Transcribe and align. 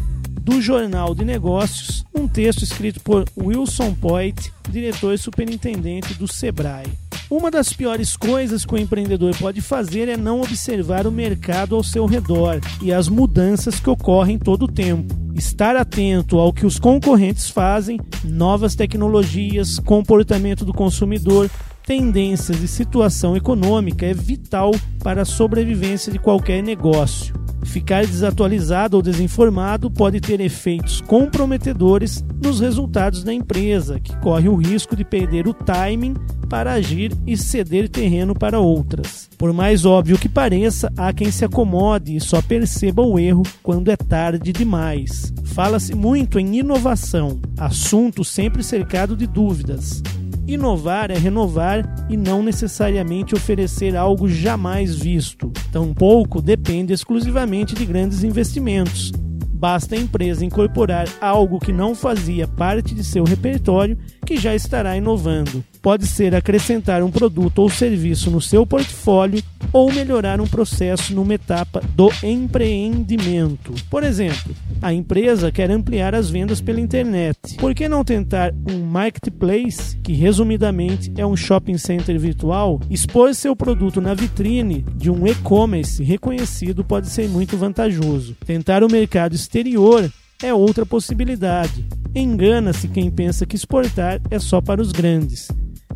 do 0.45 0.61
Jornal 0.61 1.15
de 1.15 1.25
Negócios, 1.25 2.05
um 2.13 2.27
texto 2.27 2.61
escrito 2.61 2.99
por 2.99 3.25
Wilson 3.35 3.95
Poit, 3.95 4.53
diretor 4.69 5.15
e 5.15 5.17
superintendente 5.17 6.13
do 6.13 6.27
Sebrae. 6.27 6.85
Uma 7.31 7.49
das 7.49 7.73
piores 7.73 8.15
coisas 8.15 8.63
que 8.63 8.75
o 8.75 8.77
empreendedor 8.77 9.35
pode 9.37 9.59
fazer 9.59 10.07
é 10.07 10.15
não 10.15 10.41
observar 10.41 11.07
o 11.07 11.11
mercado 11.11 11.75
ao 11.75 11.83
seu 11.83 12.05
redor 12.05 12.61
e 12.79 12.93
as 12.93 13.09
mudanças 13.09 13.79
que 13.79 13.89
ocorrem 13.89 14.37
todo 14.37 14.65
o 14.65 14.71
tempo. 14.71 15.15
Estar 15.33 15.75
atento 15.75 16.37
ao 16.37 16.53
que 16.53 16.67
os 16.67 16.77
concorrentes 16.77 17.49
fazem, 17.49 17.99
novas 18.23 18.75
tecnologias, 18.75 19.79
comportamento 19.79 20.63
do 20.63 20.75
consumidor, 20.75 21.49
tendências 21.87 22.61
e 22.61 22.67
situação 22.67 23.35
econômica 23.35 24.05
é 24.05 24.13
vital 24.13 24.69
para 24.99 25.23
a 25.23 25.25
sobrevivência 25.25 26.11
de 26.11 26.19
qualquer 26.19 26.61
negócio. 26.61 27.44
Ficar 27.63 28.05
desatualizado 28.05 28.97
ou 28.97 29.03
desinformado 29.03 29.89
pode 29.89 30.19
ter 30.19 30.39
efeitos 30.39 31.01
comprometedores 31.01 32.23
nos 32.41 32.59
resultados 32.59 33.23
da 33.23 33.33
empresa, 33.33 33.99
que 33.99 34.15
corre 34.17 34.47
o 34.47 34.55
risco 34.55 34.95
de 34.95 35.03
perder 35.03 35.47
o 35.47 35.53
timing 35.53 36.13
para 36.49 36.73
agir 36.73 37.11
e 37.25 37.35
ceder 37.35 37.89
terreno 37.89 38.33
para 38.33 38.59
outras. 38.59 39.29
Por 39.37 39.51
mais 39.51 39.85
óbvio 39.85 40.17
que 40.17 40.29
pareça, 40.29 40.91
há 40.95 41.11
quem 41.11 41.31
se 41.31 41.43
acomode 41.43 42.15
e 42.15 42.21
só 42.21 42.41
perceba 42.41 43.01
o 43.01 43.19
erro 43.19 43.43
quando 43.63 43.89
é 43.89 43.95
tarde 43.95 44.53
demais. 44.53 45.33
Fala-se 45.43 45.95
muito 45.95 46.39
em 46.39 46.57
inovação, 46.57 47.39
assunto 47.57 48.23
sempre 48.23 48.63
cercado 48.63 49.15
de 49.15 49.27
dúvidas. 49.27 50.01
Inovar 50.47 51.09
é 51.09 51.17
renovar 51.17 51.83
e 52.07 52.15
não 52.15 52.43
necessariamente 52.43 53.33
oferecer 53.33 53.95
algo 53.95 54.27
jamais 54.27 54.95
visto. 54.95 55.51
Tampouco 55.71 56.39
depende 56.39 56.93
exclusivamente 56.93 57.73
de 57.73 57.83
grandes 57.83 58.23
investimentos. 58.23 59.11
Basta 59.51 59.95
a 59.95 59.97
empresa 59.97 60.45
incorporar 60.45 61.07
algo 61.19 61.59
que 61.59 61.73
não 61.73 61.95
fazia 61.95 62.47
parte 62.47 62.93
de 62.93 63.03
seu 63.03 63.23
repertório 63.23 63.97
que 64.23 64.37
já 64.37 64.53
estará 64.53 64.95
inovando. 64.95 65.63
Pode 65.85 66.07
ser 66.07 66.33
acrescentar 66.33 67.03
um 67.03 67.11
produto 67.11 67.59
ou 67.59 67.69
serviço 67.69 68.31
no 68.31 68.41
seu 68.41 68.65
portfólio 68.65 69.43
ou 69.71 69.93
melhorar 69.93 70.41
um 70.41 70.47
processo 70.47 71.13
numa 71.13 71.35
etapa 71.35 71.79
do 71.93 72.09
empreendimento. 72.23 73.71
Por 73.87 74.03
exemplo, 74.03 74.51
a 74.81 74.91
empresa 74.91 75.51
quer 75.51 75.69
ampliar 75.69 76.15
as 76.15 76.27
vendas 76.27 76.59
pela 76.59 76.81
internet. 76.81 77.37
Por 77.59 77.75
que 77.75 77.87
não 77.87 78.03
tentar 78.03 78.51
um 78.67 78.79
marketplace, 78.79 79.95
que 79.97 80.11
resumidamente 80.11 81.13
é 81.15 81.23
um 81.23 81.35
shopping 81.35 81.77
center 81.77 82.19
virtual? 82.19 82.81
Expor 82.89 83.35
seu 83.35 83.55
produto 83.55 84.01
na 84.01 84.15
vitrine 84.15 84.83
de 84.95 85.11
um 85.11 85.27
e-commerce 85.27 86.01
reconhecido 86.01 86.83
pode 86.83 87.11
ser 87.11 87.29
muito 87.29 87.55
vantajoso. 87.57 88.35
Tentar 88.43 88.83
o 88.83 88.91
mercado 88.91 89.35
exterior 89.35 90.11
é 90.41 90.51
outra 90.51 90.83
possibilidade. 90.83 91.85
Engana-se 92.15 92.87
quem 92.87 93.11
pensa 93.11 93.45
que 93.45 93.55
exportar 93.55 94.19
é 94.31 94.39
só 94.39 94.59
para 94.59 94.81
os 94.81 94.91
grandes. 94.91 95.47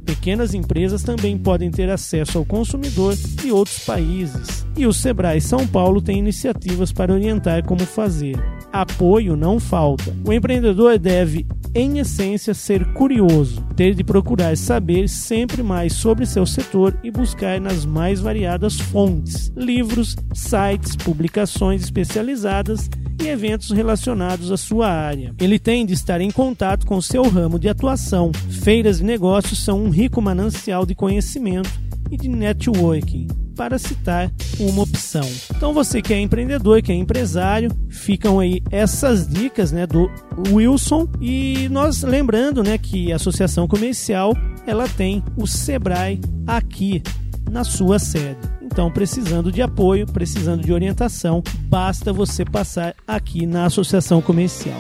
Pequenas 0.10 0.56
empresas 0.56 1.04
também 1.04 1.38
podem 1.38 1.70
ter 1.70 1.88
acesso 1.88 2.40
ao 2.40 2.44
consumidor 2.44 3.16
de 3.16 3.52
outros 3.52 3.86
países. 3.86 4.66
E 4.76 4.88
o 4.88 4.92
Sebrae 4.92 5.40
São 5.40 5.68
Paulo 5.68 6.02
tem 6.02 6.18
iniciativas 6.18 6.92
para 6.92 7.14
orientar 7.14 7.64
como 7.64 7.82
fazer. 7.82 8.36
Apoio 8.72 9.36
não 9.36 9.60
falta. 9.60 10.16
O 10.26 10.32
empreendedor 10.32 10.98
deve, 11.00 11.46
em 11.74 12.00
essência, 12.00 12.54
ser 12.54 12.86
curioso, 12.94 13.62
ter 13.76 13.96
de 13.96 14.04
procurar 14.04 14.56
saber 14.56 15.10
sempre 15.10 15.64
mais 15.64 15.94
sobre 15.94 16.26
seu 16.26 16.46
setor 16.46 16.98
e 17.04 17.10
buscar 17.10 17.60
nas 17.60 17.86
mais 17.86 18.20
variadas 18.20 18.80
fontes, 18.80 19.52
livros, 19.56 20.16
sites, 20.34 20.96
publicações 20.96 21.84
especializadas 21.84 22.90
e 23.22 23.28
eventos 23.28 23.72
relacionados 23.72 24.52
à 24.52 24.58
sua 24.58 24.88
área. 24.88 25.34
Ele 25.40 25.60
tem 25.60 25.86
de 25.86 25.94
estar 25.94 26.22
em 26.22 26.32
contato 26.32 26.86
com 26.86 27.02
seu 27.02 27.24
ramo 27.24 27.60
de 27.60 27.68
atuação. 27.68 28.32
Feiras 28.64 29.00
de 29.00 29.04
negócios 29.04 29.64
são 29.64 29.84
um 29.84 29.90
rico 29.90 30.22
manancial 30.22 30.86
de 30.86 30.96
conhecimento 30.96 31.89
e 32.12 32.18
de 32.18 32.28
networking, 32.28 33.28
para 33.56 33.78
citar 33.78 34.32
uma 34.60 34.84
opção. 34.84 35.28
Então 35.56 35.74
você 35.74 36.02
que 36.02 36.14
é 36.14 36.20
empreendedor, 36.20 36.82
que 36.82 36.92
é 36.92 36.96
empresário, 36.96 37.72
ficam 37.90 38.40
aí 38.40 38.62
essas 38.72 39.28
dicas, 39.28 39.72
né, 39.72 39.86
do 39.86 40.10
Wilson 40.50 41.08
e 41.20 41.68
nós 41.70 42.02
lembrando, 42.04 42.64
né, 42.64 42.78
que 42.78 43.12
a 43.12 43.18
associação 43.18 43.68
comercial 43.68 44.34
ela 44.66 44.88
tem 44.88 45.24
o 45.36 45.46
Sebrae 45.46 46.22
aqui 46.48 47.04
na 47.52 47.64
sua 47.64 48.00
sede. 48.00 48.40
Então, 48.62 48.92
precisando 48.92 49.52
de 49.52 49.62
apoio, 49.62 50.06
precisando 50.06 50.64
de 50.64 50.72
orientação, 50.72 51.44
basta 51.64 52.14
você 52.14 52.46
passar 52.46 52.96
aqui 53.08 53.46
na 53.46 53.66
Associação 53.66 54.22
Comercial. 54.22 54.80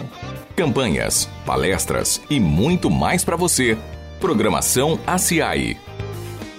Campanhas, 0.56 1.28
palestras 1.46 2.22
e 2.30 2.40
muito 2.40 2.90
mais 2.90 3.24
para 3.24 3.36
você. 3.36 3.78
Programação 4.20 5.00
ACI. 5.08 5.76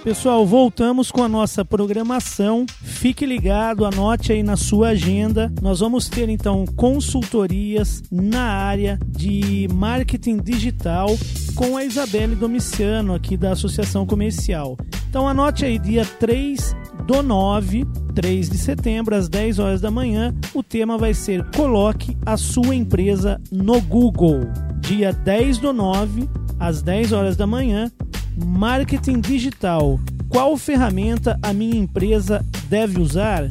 Pessoal, 0.02 0.46
voltamos 0.46 1.10
com 1.10 1.22
a 1.22 1.28
nossa 1.28 1.62
programação. 1.62 2.64
Fique 2.82 3.26
ligado, 3.26 3.84
anote 3.84 4.32
aí 4.32 4.42
na 4.42 4.56
sua 4.56 4.88
agenda. 4.88 5.52
Nós 5.60 5.80
vamos 5.80 6.08
ter 6.08 6.30
então 6.30 6.64
consultorias 6.74 8.02
na 8.10 8.40
área 8.40 8.98
de 9.06 9.68
marketing 9.74 10.38
digital 10.38 11.06
com 11.54 11.76
a 11.76 11.84
Isabelle 11.84 12.34
Domiciano 12.34 13.14
aqui 13.14 13.36
da 13.36 13.52
Associação 13.52 14.06
Comercial. 14.06 14.78
Então 15.10 15.28
anote 15.28 15.66
aí 15.66 15.78
dia 15.78 16.06
3 16.06 16.74
do 17.06 17.22
9, 17.22 17.84
3 18.14 18.48
de 18.48 18.56
setembro, 18.56 19.14
às 19.14 19.28
10 19.28 19.58
horas 19.58 19.80
da 19.82 19.90
manhã. 19.90 20.34
O 20.54 20.62
tema 20.62 20.96
vai 20.96 21.12
ser 21.12 21.44
Coloque 21.54 22.16
a 22.24 22.38
sua 22.38 22.74
empresa 22.74 23.38
no 23.52 23.78
Google. 23.82 24.40
Dia 24.80 25.12
10 25.12 25.58
do 25.58 25.74
9, 25.74 26.26
às 26.58 26.80
10 26.80 27.12
horas 27.12 27.36
da 27.36 27.46
manhã. 27.46 27.92
Marketing 28.36 29.20
digital. 29.20 29.98
Qual 30.28 30.56
ferramenta 30.56 31.38
a 31.42 31.52
minha 31.52 31.76
empresa 31.76 32.44
deve 32.68 33.00
usar? 33.00 33.48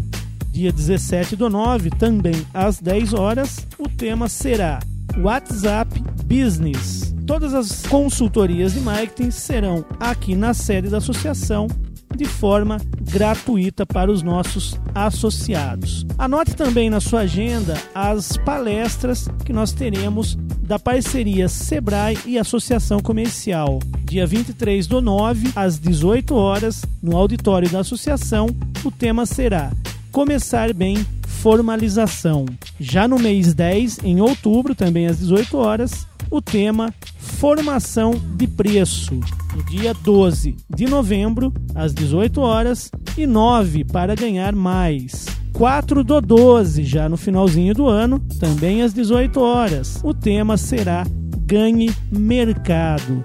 Dia 0.51 0.71
17 0.71 1.35
do 1.35 1.49
9, 1.49 1.89
também 1.91 2.45
às 2.53 2.79
10 2.79 3.13
horas. 3.13 3.67
O 3.77 3.87
tema 3.87 4.27
será 4.27 4.79
WhatsApp 5.17 6.01
Business. 6.25 7.13
Todas 7.25 7.53
as 7.53 7.85
consultorias 7.85 8.73
de 8.73 8.79
marketing 8.79 9.31
serão 9.31 9.85
aqui 9.99 10.35
na 10.35 10.53
sede 10.53 10.89
da 10.89 10.97
associação 10.97 11.67
de 12.15 12.25
forma 12.25 12.77
gratuita 13.01 13.85
para 13.85 14.11
os 14.11 14.21
nossos 14.21 14.79
associados. 14.93 16.05
Anote 16.17 16.55
também 16.55 16.89
na 16.89 16.99
sua 16.99 17.21
agenda 17.21 17.75
as 17.93 18.35
palestras 18.37 19.27
que 19.45 19.53
nós 19.53 19.71
teremos 19.71 20.37
da 20.69 20.77
parceria 20.77 21.49
Sebrae 21.49 22.15
e 22.27 22.37
Associação 22.37 22.99
Comercial. 22.99 23.79
Dia 24.03 24.27
23 24.27 24.85
do 24.85 25.01
9, 25.01 25.51
às 25.55 25.79
18 25.79 26.35
horas, 26.35 26.85
no 27.01 27.17
auditório 27.17 27.67
da 27.67 27.79
associação, 27.79 28.45
o 28.85 28.91
tema 28.91 29.25
será 29.25 29.71
Começar 30.11 30.71
Bem 30.71 31.03
Formalização. 31.27 32.45
Já 32.79 33.07
no 33.07 33.17
mês 33.17 33.51
10, 33.51 34.01
em 34.03 34.21
outubro, 34.21 34.75
também 34.75 35.07
às 35.07 35.17
18 35.17 35.57
horas, 35.57 36.05
o 36.29 36.39
tema 36.39 36.93
Formação 37.17 38.13
de 38.35 38.45
Preço. 38.45 39.19
No 39.55 39.63
dia 39.63 39.95
12 39.95 40.55
de 40.69 40.85
novembro, 40.85 41.51
às 41.73 41.95
18 41.95 42.39
horas, 42.41 42.91
e 43.17 43.25
9 43.25 43.85
para 43.85 44.13
ganhar 44.13 44.53
mais. 44.53 45.38
4 45.53 46.03
do 46.03 46.21
12, 46.21 46.83
já 46.83 47.09
no 47.09 47.17
finalzinho 47.17 47.73
do 47.73 47.87
ano, 47.87 48.19
também 48.39 48.81
às 48.81 48.93
18 48.93 49.39
horas. 49.39 49.99
O 50.03 50.13
tema 50.13 50.57
será 50.57 51.05
Ganhe 51.45 51.91
Mercado. 52.11 53.23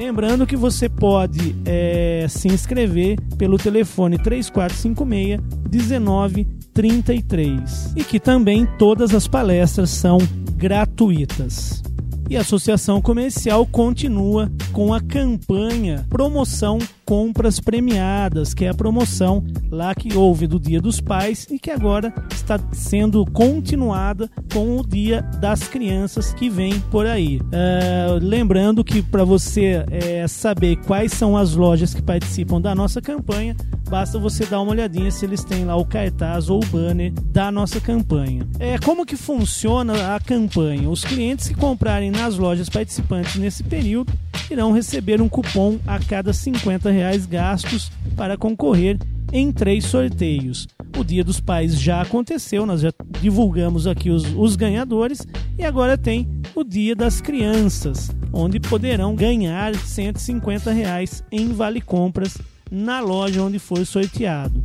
Lembrando 0.00 0.46
que 0.46 0.56
você 0.56 0.88
pode 0.88 1.54
é, 1.66 2.24
se 2.28 2.48
inscrever 2.48 3.20
pelo 3.36 3.58
telefone 3.58 4.16
3456 4.16 5.38
1933 5.70 7.92
e 7.94 8.02
que 8.02 8.18
também 8.18 8.66
todas 8.78 9.14
as 9.14 9.28
palestras 9.28 9.90
são 9.90 10.16
gratuitas. 10.54 11.82
E 12.30 12.36
a 12.36 12.40
Associação 12.40 13.02
Comercial 13.02 13.66
continua 13.66 14.50
com 14.72 14.94
a 14.94 15.00
campanha 15.00 16.06
Promoção 16.08 16.78
Compras 17.10 17.58
Premiadas, 17.58 18.54
que 18.54 18.64
é 18.64 18.68
a 18.68 18.74
promoção 18.74 19.44
lá 19.68 19.92
que 19.96 20.16
houve 20.16 20.46
do 20.46 20.60
Dia 20.60 20.80
dos 20.80 21.00
Pais 21.00 21.44
e 21.50 21.58
que 21.58 21.68
agora 21.68 22.14
está 22.30 22.56
sendo 22.70 23.26
continuada 23.26 24.30
com 24.52 24.76
o 24.76 24.86
Dia 24.86 25.20
das 25.40 25.66
Crianças 25.66 26.32
que 26.32 26.48
vem 26.48 26.78
por 26.78 27.08
aí. 27.08 27.38
Uh, 27.38 28.22
lembrando 28.22 28.84
que 28.84 29.02
para 29.02 29.24
você 29.24 29.84
é, 29.90 30.28
saber 30.28 30.76
quais 30.86 31.12
são 31.12 31.36
as 31.36 31.56
lojas 31.56 31.92
que 31.92 32.00
participam 32.00 32.60
da 32.60 32.76
nossa 32.76 33.02
campanha, 33.02 33.56
basta 33.88 34.16
você 34.16 34.46
dar 34.46 34.60
uma 34.60 34.70
olhadinha 34.70 35.10
se 35.10 35.24
eles 35.24 35.42
têm 35.42 35.64
lá 35.64 35.74
o 35.74 35.84
cartaz 35.84 36.48
ou 36.48 36.62
o 36.62 36.66
banner 36.66 37.12
da 37.24 37.50
nossa 37.50 37.80
campanha. 37.80 38.46
É 38.60 38.78
como 38.78 39.04
que 39.04 39.16
funciona 39.16 40.14
a 40.14 40.20
campanha? 40.20 40.88
Os 40.88 41.02
clientes 41.02 41.48
que 41.48 41.54
comprarem 41.54 42.12
nas 42.12 42.38
lojas 42.38 42.68
participantes 42.68 43.34
nesse 43.34 43.64
período 43.64 44.12
irão 44.48 44.72
receber 44.72 45.20
um 45.20 45.28
cupom 45.28 45.78
a 45.86 45.98
cada 45.98 46.32
50 46.32 46.90
reais 46.90 46.99
gastos 47.26 47.90
para 48.16 48.36
concorrer 48.36 48.98
em 49.32 49.52
três 49.52 49.86
sorteios. 49.86 50.66
O 50.98 51.04
Dia 51.04 51.22
dos 51.22 51.40
Pais 51.40 51.80
já 51.80 52.00
aconteceu, 52.00 52.66
nós 52.66 52.80
já 52.80 52.92
divulgamos 53.20 53.86
aqui 53.86 54.10
os, 54.10 54.24
os 54.36 54.56
ganhadores 54.56 55.26
e 55.58 55.64
agora 55.64 55.96
tem 55.96 56.28
o 56.54 56.64
Dia 56.64 56.96
das 56.96 57.20
Crianças, 57.20 58.10
onde 58.32 58.58
poderão 58.58 59.14
ganhar 59.14 59.74
150 59.74 60.72
reais 60.72 61.22
em 61.30 61.48
vale 61.52 61.80
compras 61.80 62.36
na 62.70 63.00
loja 63.00 63.42
onde 63.42 63.58
for 63.58 63.84
sorteado. 63.86 64.62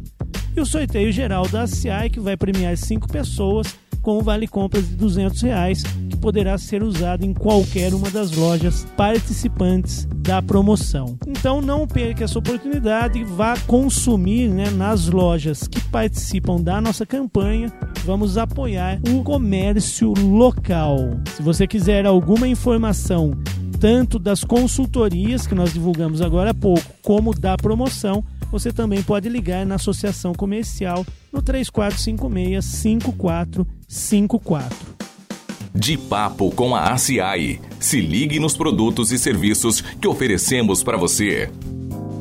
E 0.55 0.61
o 0.61 0.65
sorteio 0.65 1.11
geral 1.11 1.47
da 1.47 1.67
CI 1.67 2.09
que 2.11 2.19
vai 2.19 2.37
premiar 2.37 2.77
cinco 2.77 3.07
pessoas 3.07 3.75
com 4.05 4.19
o 4.19 4.21
vale 4.21 4.47
compras 4.47 4.87
de 4.87 4.95
200 4.97 5.41
reais 5.41 5.81
que 5.81 6.15
poderá 6.15 6.59
ser 6.59 6.83
usado 6.83 7.25
em 7.25 7.33
qualquer 7.33 7.91
uma 7.91 8.07
das 8.11 8.31
lojas 8.33 8.85
participantes 8.95 10.07
da 10.19 10.43
promoção. 10.43 11.17
Então 11.25 11.59
não 11.59 11.87
perca 11.87 12.23
essa 12.23 12.37
oportunidade 12.37 13.23
vá 13.23 13.57
consumir 13.65 14.47
né, 14.47 14.69
nas 14.69 15.07
lojas 15.07 15.67
que 15.67 15.81
participam 15.85 16.61
da 16.61 16.79
nossa 16.79 17.03
campanha. 17.03 17.73
Vamos 18.05 18.37
apoiar 18.37 18.99
o 19.09 19.23
comércio 19.23 20.13
local. 20.13 20.97
Se 21.35 21.41
você 21.41 21.65
quiser 21.65 22.05
alguma 22.05 22.47
informação 22.47 23.31
tanto 23.79 24.19
das 24.19 24.43
consultorias 24.43 25.45
que 25.47 25.55
nós 25.55 25.73
divulgamos 25.73 26.21
agora 26.21 26.51
há 26.51 26.53
pouco, 26.53 26.81
como 27.01 27.33
da 27.33 27.57
promoção, 27.57 28.23
você 28.51 28.71
também 28.71 29.01
pode 29.03 29.29
ligar 29.29 29.65
na 29.65 29.75
Associação 29.75 30.33
Comercial 30.33 31.05
no 31.31 31.41
3456 31.41 32.65
5454. 32.65 34.95
De 35.73 35.97
papo 35.97 36.51
com 36.51 36.75
a 36.75 36.91
ACI. 36.93 37.59
Se 37.79 37.99
ligue 37.99 38.39
nos 38.39 38.55
produtos 38.55 39.11
e 39.11 39.17
serviços 39.19 39.81
que 39.81 40.07
oferecemos 40.07 40.83
para 40.83 40.97
você. 40.97 41.51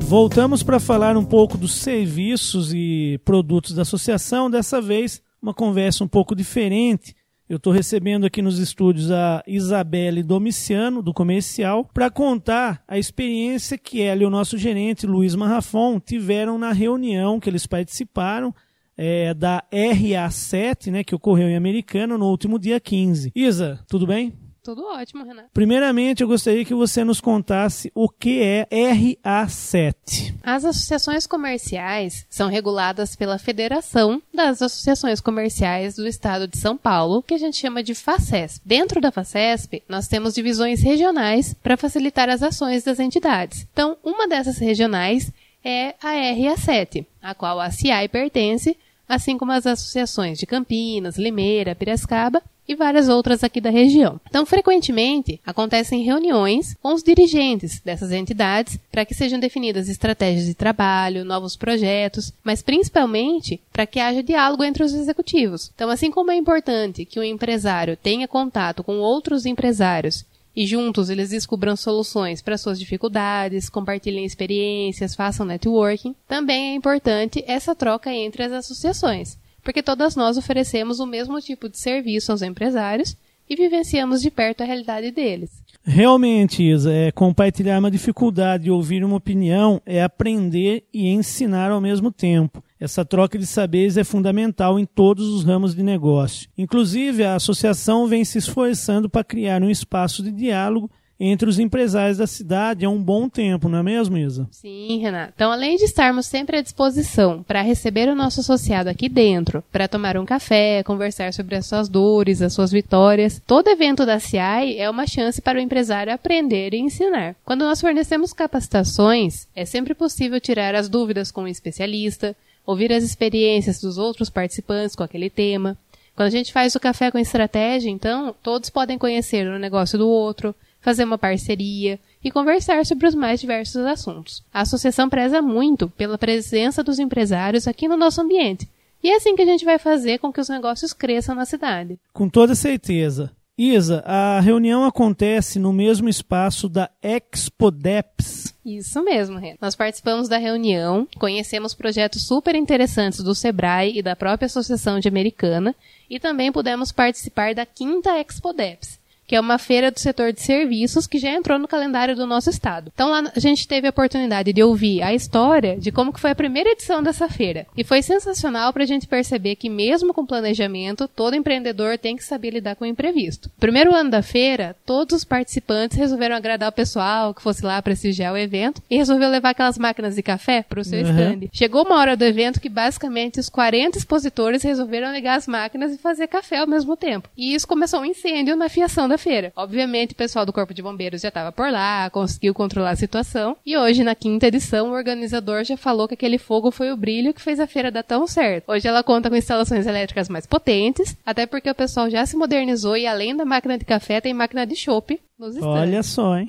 Voltamos 0.01 0.61
para 0.61 0.79
falar 0.79 1.17
um 1.17 1.25
pouco 1.25 1.57
dos 1.57 1.73
serviços 1.73 2.71
e 2.73 3.19
produtos 3.23 3.73
da 3.73 3.83
associação, 3.83 4.51
dessa 4.51 4.81
vez 4.81 5.21
uma 5.41 5.53
conversa 5.53 6.03
um 6.03 6.07
pouco 6.07 6.35
diferente 6.35 7.15
eu 7.47 7.57
estou 7.57 7.71
recebendo 7.71 8.25
aqui 8.25 8.41
nos 8.41 8.57
estúdios 8.57 9.11
a 9.11 9.43
Isabelle 9.45 10.23
Domiciano, 10.23 11.01
do 11.01 11.13
Comercial, 11.13 11.87
para 11.93 12.09
contar 12.09 12.83
a 12.87 12.97
experiência 12.97 13.77
que 13.77 14.01
ela 14.01 14.23
e 14.23 14.25
o 14.25 14.31
nosso 14.31 14.57
gerente, 14.57 15.05
Luiz 15.05 15.35
Marrafon, 15.35 15.99
tiveram 15.99 16.57
na 16.57 16.71
reunião 16.71 17.39
que 17.39 17.47
eles 17.47 17.67
participaram 17.67 18.53
é, 18.97 19.33
da 19.33 19.63
RA7, 19.71 20.91
né, 20.91 21.03
que 21.03 21.13
ocorreu 21.13 21.47
em 21.47 21.55
Americana 21.55 22.17
no 22.17 22.25
último 22.25 22.57
dia 22.57 22.79
15. 22.79 23.31
Isa, 23.35 23.79
tudo 23.87 24.07
bem? 24.07 24.33
Tudo 24.65 24.83
ótimo, 24.83 25.23
Renato. 25.23 25.49
Primeiramente, 25.53 26.23
eu 26.23 26.27
gostaria 26.27 26.65
que 26.65 26.73
você 26.73 27.03
nos 27.03 27.21
contasse 27.21 27.91
o 27.93 28.09
que 28.09 28.41
é 28.41 28.65
RA7. 28.71 30.33
As 30.41 30.65
associações 30.65 31.27
comerciais 31.27 32.25
são 32.27 32.49
reguladas 32.49 33.15
pela 33.15 33.37
Federação 33.37 34.19
das 34.33 34.63
Associações 34.63 35.21
Comerciais 35.21 35.95
do 35.95 36.07
Estado 36.07 36.47
de 36.47 36.57
São 36.57 36.75
Paulo, 36.75 37.21
que 37.21 37.35
a 37.35 37.37
gente 37.37 37.57
chama 37.57 37.83
de 37.83 37.93
FACESP. 37.93 38.59
Dentro 38.65 38.99
da 38.99 39.11
FACESP, 39.11 39.83
nós 39.87 40.07
temos 40.07 40.33
divisões 40.33 40.81
regionais 40.81 41.53
para 41.53 41.77
facilitar 41.77 42.27
as 42.27 42.41
ações 42.41 42.83
das 42.83 42.99
entidades. 42.99 43.67
Então, 43.71 43.95
uma 44.03 44.27
dessas 44.27 44.57
regionais 44.57 45.31
é 45.63 45.93
a 46.01 46.13
RA7, 46.33 47.05
a 47.21 47.35
qual 47.35 47.59
a 47.59 47.69
CI 47.69 48.09
pertence, 48.11 48.75
assim 49.07 49.37
como 49.37 49.51
as 49.51 49.67
associações 49.67 50.39
de 50.39 50.47
Campinas, 50.47 51.19
Limeira, 51.19 51.75
Piracicaba 51.75 52.41
e 52.67 52.75
várias 52.75 53.09
outras 53.09 53.43
aqui 53.43 53.61
da 53.61 53.69
região. 53.69 54.19
Então, 54.27 54.45
frequentemente, 54.45 55.39
acontecem 55.45 56.03
reuniões 56.03 56.75
com 56.81 56.93
os 56.93 57.03
dirigentes 57.03 57.79
dessas 57.79 58.11
entidades 58.11 58.79
para 58.91 59.05
que 59.05 59.13
sejam 59.13 59.39
definidas 59.39 59.89
estratégias 59.89 60.45
de 60.45 60.53
trabalho, 60.53 61.25
novos 61.25 61.55
projetos, 61.55 62.33
mas 62.43 62.61
principalmente 62.61 63.59
para 63.71 63.85
que 63.85 63.99
haja 63.99 64.23
diálogo 64.23 64.63
entre 64.63 64.83
os 64.83 64.93
executivos. 64.93 65.71
Então, 65.75 65.89
assim 65.89 66.11
como 66.11 66.31
é 66.31 66.35
importante 66.35 67.05
que 67.05 67.19
o 67.19 67.23
empresário 67.23 67.97
tenha 67.97 68.27
contato 68.27 68.83
com 68.83 68.99
outros 68.99 69.45
empresários 69.45 70.25
e 70.55 70.65
juntos 70.65 71.09
eles 71.09 71.31
descubram 71.31 71.75
soluções 71.75 72.41
para 72.41 72.57
suas 72.57 72.79
dificuldades, 72.79 73.69
compartilhem 73.69 74.23
experiências, 74.23 75.13
façam 75.13 75.45
networking, 75.45 76.15
também 76.27 76.71
é 76.71 76.75
importante 76.75 77.43
essa 77.45 77.75
troca 77.75 78.11
entre 78.13 78.43
as 78.43 78.53
associações 78.53 79.37
porque 79.65 79.81
todas 79.81 80.15
nós 80.15 80.37
oferecemos 80.37 80.99
o 80.99 81.07
mesmo 81.07 81.41
tipo 81.41 81.67
de 81.67 81.79
serviço 81.79 82.31
aos 82.31 82.43
empresários 82.43 83.17
e 83.49 83.55
vivenciamos 83.55 84.21
de 84.21 84.29
perto 84.29 84.61
a 84.61 84.65
realidade 84.65 85.09
deles. 85.09 85.49
Realmente, 85.83 86.63
Isa, 86.63 86.93
é, 86.93 87.11
compartilhar 87.11 87.79
uma 87.79 87.91
dificuldade 87.91 88.67
e 88.67 88.71
ouvir 88.71 89.03
uma 89.03 89.17
opinião 89.17 89.81
é 89.85 90.03
aprender 90.03 90.83
e 90.93 91.07
ensinar 91.09 91.71
ao 91.71 91.81
mesmo 91.81 92.11
tempo. 92.11 92.63
Essa 92.79 93.03
troca 93.03 93.39
de 93.39 93.45
saberes 93.45 93.97
é 93.97 94.03
fundamental 94.03 94.79
em 94.79 94.85
todos 94.85 95.27
os 95.27 95.43
ramos 95.43 95.73
de 95.73 95.81
negócio. 95.81 96.47
Inclusive, 96.55 97.23
a 97.23 97.35
associação 97.35 98.07
vem 98.07 98.23
se 98.23 98.37
esforçando 98.37 99.09
para 99.09 99.23
criar 99.23 99.63
um 99.63 99.69
espaço 99.69 100.21
de 100.21 100.31
diálogo 100.31 100.89
entre 101.19 101.49
os 101.49 101.59
empresários 101.59 102.17
da 102.17 102.27
cidade 102.27 102.85
há 102.85 102.89
um 102.89 103.01
bom 103.01 103.29
tempo, 103.29 103.69
não 103.69 103.79
é 103.79 103.83
mesmo, 103.83 104.17
Isa? 104.17 104.47
Sim, 104.51 104.99
Renato. 104.99 105.33
Então, 105.35 105.51
além 105.51 105.77
de 105.77 105.85
estarmos 105.85 106.25
sempre 106.25 106.57
à 106.57 106.61
disposição 106.61 107.41
para 107.43 107.61
receber 107.61 108.09
o 108.09 108.15
nosso 108.15 108.41
associado 108.41 108.89
aqui 108.89 109.07
dentro, 109.07 109.63
para 109.71 109.87
tomar 109.87 110.17
um 110.17 110.25
café, 110.25 110.83
conversar 110.83 111.33
sobre 111.33 111.55
as 111.55 111.65
suas 111.65 111.87
dores, 111.87 112.41
as 112.41 112.53
suas 112.53 112.71
vitórias, 112.71 113.41
todo 113.47 113.69
evento 113.69 114.05
da 114.05 114.19
CIAI 114.19 114.77
é 114.77 114.89
uma 114.89 115.07
chance 115.07 115.41
para 115.41 115.57
o 115.57 115.61
empresário 115.61 116.13
aprender 116.13 116.73
e 116.73 116.79
ensinar. 116.79 117.35
Quando 117.45 117.65
nós 117.65 117.79
fornecemos 117.79 118.33
capacitações, 118.33 119.47
é 119.55 119.63
sempre 119.63 119.93
possível 119.93 120.39
tirar 120.41 120.75
as 120.75 120.89
dúvidas 120.89 121.31
com 121.31 121.43
um 121.43 121.47
especialista, 121.47 122.35
ouvir 122.65 122.91
as 122.91 123.03
experiências 123.03 123.79
dos 123.79 123.97
outros 123.97 124.29
participantes 124.29 124.95
com 124.95 125.03
aquele 125.03 125.29
tema. 125.29 125.77
Quando 126.15 126.27
a 126.27 126.31
gente 126.31 126.51
faz 126.53 126.75
o 126.75 126.79
café 126.79 127.11
com 127.11 127.19
estratégia, 127.19 127.89
então, 127.89 128.33
todos 128.41 128.69
podem 128.69 128.97
conhecer 128.97 129.47
o 129.47 129.59
negócio 129.59 129.97
do 129.97 130.07
outro, 130.07 130.55
fazer 130.85 131.03
uma 131.03 131.17
parceria 131.17 131.99
e 132.23 132.29
conversar 132.29 132.85
sobre 132.85 133.07
os 133.07 133.15
mais 133.15 133.39
diversos 133.39 133.83
assuntos. 133.83 134.43
A 134.53 134.61
associação 134.61 135.09
preza 135.09 135.41
muito 135.41 135.89
pela 135.89 136.15
presença 136.15 136.83
dos 136.83 136.99
empresários 136.99 137.67
aqui 137.67 137.87
no 137.87 137.97
nosso 137.97 138.21
ambiente. 138.21 138.69
E 139.03 139.09
é 139.09 139.15
assim 139.15 139.35
que 139.35 139.41
a 139.41 139.45
gente 139.45 139.65
vai 139.65 139.79
fazer 139.79 140.19
com 140.19 140.31
que 140.31 140.39
os 140.39 140.47
negócios 140.47 140.93
cresçam 140.93 141.33
na 141.33 141.43
cidade. 141.43 141.97
Com 142.13 142.29
toda 142.29 142.53
certeza. 142.53 143.31
Isa, 143.57 144.03
a 144.05 144.39
reunião 144.41 144.83
acontece 144.83 145.57
no 145.57 145.73
mesmo 145.73 146.07
espaço 146.07 146.69
da 146.69 146.87
Expodeps. 147.01 148.53
Isso 148.63 149.01
mesmo, 149.03 149.39
Renan. 149.39 149.57
Nós 149.59 149.75
participamos 149.75 150.29
da 150.29 150.37
reunião, 150.37 151.07
conhecemos 151.17 151.73
projetos 151.73 152.27
super 152.27 152.53
interessantes 152.53 153.23
do 153.23 153.33
Sebrae 153.33 153.97
e 153.97 154.03
da 154.03 154.15
própria 154.15 154.45
Associação 154.45 154.99
de 154.99 155.07
Americana 155.07 155.73
e 156.07 156.19
também 156.19 156.51
pudemos 156.51 156.91
participar 156.91 157.55
da 157.55 157.65
quinta 157.65 158.19
Expodeps, 158.19 158.99
que 159.27 159.35
é 159.35 159.39
uma 159.39 159.57
feira 159.57 159.91
do 159.91 159.99
setor 159.99 160.31
de 160.31 160.41
serviços 160.41 161.07
que 161.07 161.17
já 161.17 161.29
entrou 161.29 161.57
no 161.57 161.67
calendário 161.67 162.15
do 162.15 162.25
nosso 162.25 162.49
estado. 162.49 162.91
Então 162.93 163.09
lá 163.09 163.31
a 163.35 163.39
gente 163.39 163.67
teve 163.67 163.87
a 163.87 163.89
oportunidade 163.89 164.53
de 164.53 164.63
ouvir 164.63 165.01
a 165.01 165.13
história 165.13 165.77
de 165.77 165.91
como 165.91 166.13
que 166.13 166.19
foi 166.19 166.31
a 166.31 166.35
primeira 166.35 166.71
edição 166.71 167.01
dessa 167.01 167.27
feira. 167.29 167.65
E 167.75 167.83
foi 167.83 168.01
sensacional 168.01 168.71
para 168.71 168.83
a 168.83 168.87
gente 168.87 169.07
perceber 169.07 169.55
que 169.55 169.69
mesmo 169.69 170.13
com 170.13 170.25
planejamento, 170.25 171.07
todo 171.07 171.35
empreendedor 171.35 171.97
tem 171.97 172.15
que 172.15 172.23
saber 172.23 172.51
lidar 172.51 172.75
com 172.75 172.85
o 172.85 172.87
imprevisto. 172.87 173.49
Primeiro 173.59 173.93
ano 173.95 174.09
da 174.09 174.21
feira, 174.21 174.75
todos 174.85 175.17
os 175.17 175.23
participantes 175.23 175.97
resolveram 175.97 176.35
agradar 176.35 176.69
o 176.69 176.73
pessoal 176.73 177.33
que 177.33 177.41
fosse 177.41 177.65
lá 177.65 177.81
prestigiar 177.81 178.33
o 178.33 178.37
evento 178.37 178.81
e 178.89 178.97
resolveu 178.97 179.29
levar 179.29 179.51
aquelas 179.51 179.77
máquinas 179.77 180.15
de 180.15 180.23
café 180.23 180.63
para 180.63 180.79
o 180.79 180.83
seu 180.83 181.03
uhum. 181.03 181.11
stand. 181.11 181.49
Chegou 181.51 181.85
uma 181.85 181.97
hora 181.97 182.15
do 182.15 182.23
evento 182.23 182.59
que 182.59 182.69
basicamente 182.69 183.39
os 183.39 183.49
40 183.49 183.97
expositores 183.97 184.63
resolveram 184.63 185.11
ligar 185.11 185.37
as 185.37 185.47
máquinas 185.47 185.93
e 185.93 185.97
fazer 185.97 186.27
café 186.27 186.59
ao 186.59 186.67
mesmo 186.67 186.95
tempo. 186.95 187.29
E 187.37 187.53
isso 187.53 187.67
começou 187.67 188.01
um 188.01 188.05
incêndio 188.05 188.55
na 188.55 188.69
fiação 188.69 189.07
da 189.07 189.14
feira. 189.17 189.51
Obviamente, 189.55 190.13
o 190.13 190.15
pessoal 190.15 190.45
do 190.45 190.53
Corpo 190.53 190.73
de 190.73 190.81
Bombeiros 190.81 191.21
já 191.21 191.29
estava 191.29 191.51
por 191.51 191.71
lá, 191.71 192.09
conseguiu 192.09 192.53
controlar 192.53 192.91
a 192.91 192.95
situação. 192.95 193.57
E 193.65 193.77
hoje, 193.77 194.03
na 194.03 194.15
quinta 194.15 194.47
edição, 194.47 194.89
o 194.89 194.93
organizador 194.93 195.63
já 195.63 195.77
falou 195.77 196.07
que 196.07 196.13
aquele 196.13 196.37
fogo 196.37 196.71
foi 196.71 196.91
o 196.91 196.97
brilho 196.97 197.33
que 197.33 197.41
fez 197.41 197.59
a 197.59 197.67
feira 197.67 197.91
dar 197.91 198.03
tão 198.03 198.27
certo. 198.27 198.69
Hoje 198.69 198.87
ela 198.87 199.03
conta 199.03 199.29
com 199.29 199.35
instalações 199.35 199.85
elétricas 199.85 200.29
mais 200.29 200.45
potentes, 200.45 201.15
até 201.25 201.45
porque 201.45 201.69
o 201.69 201.75
pessoal 201.75 202.09
já 202.09 202.25
se 202.25 202.37
modernizou 202.37 202.97
e 202.97 203.07
além 203.07 203.35
da 203.35 203.45
máquina 203.45 203.77
de 203.77 203.85
café, 203.85 204.21
tem 204.21 204.33
máquina 204.33 204.65
de 204.65 204.75
chopp 204.75 205.19
nos 205.37 205.61
Olha 205.61 206.01
só, 206.01 206.37
hein? 206.37 206.47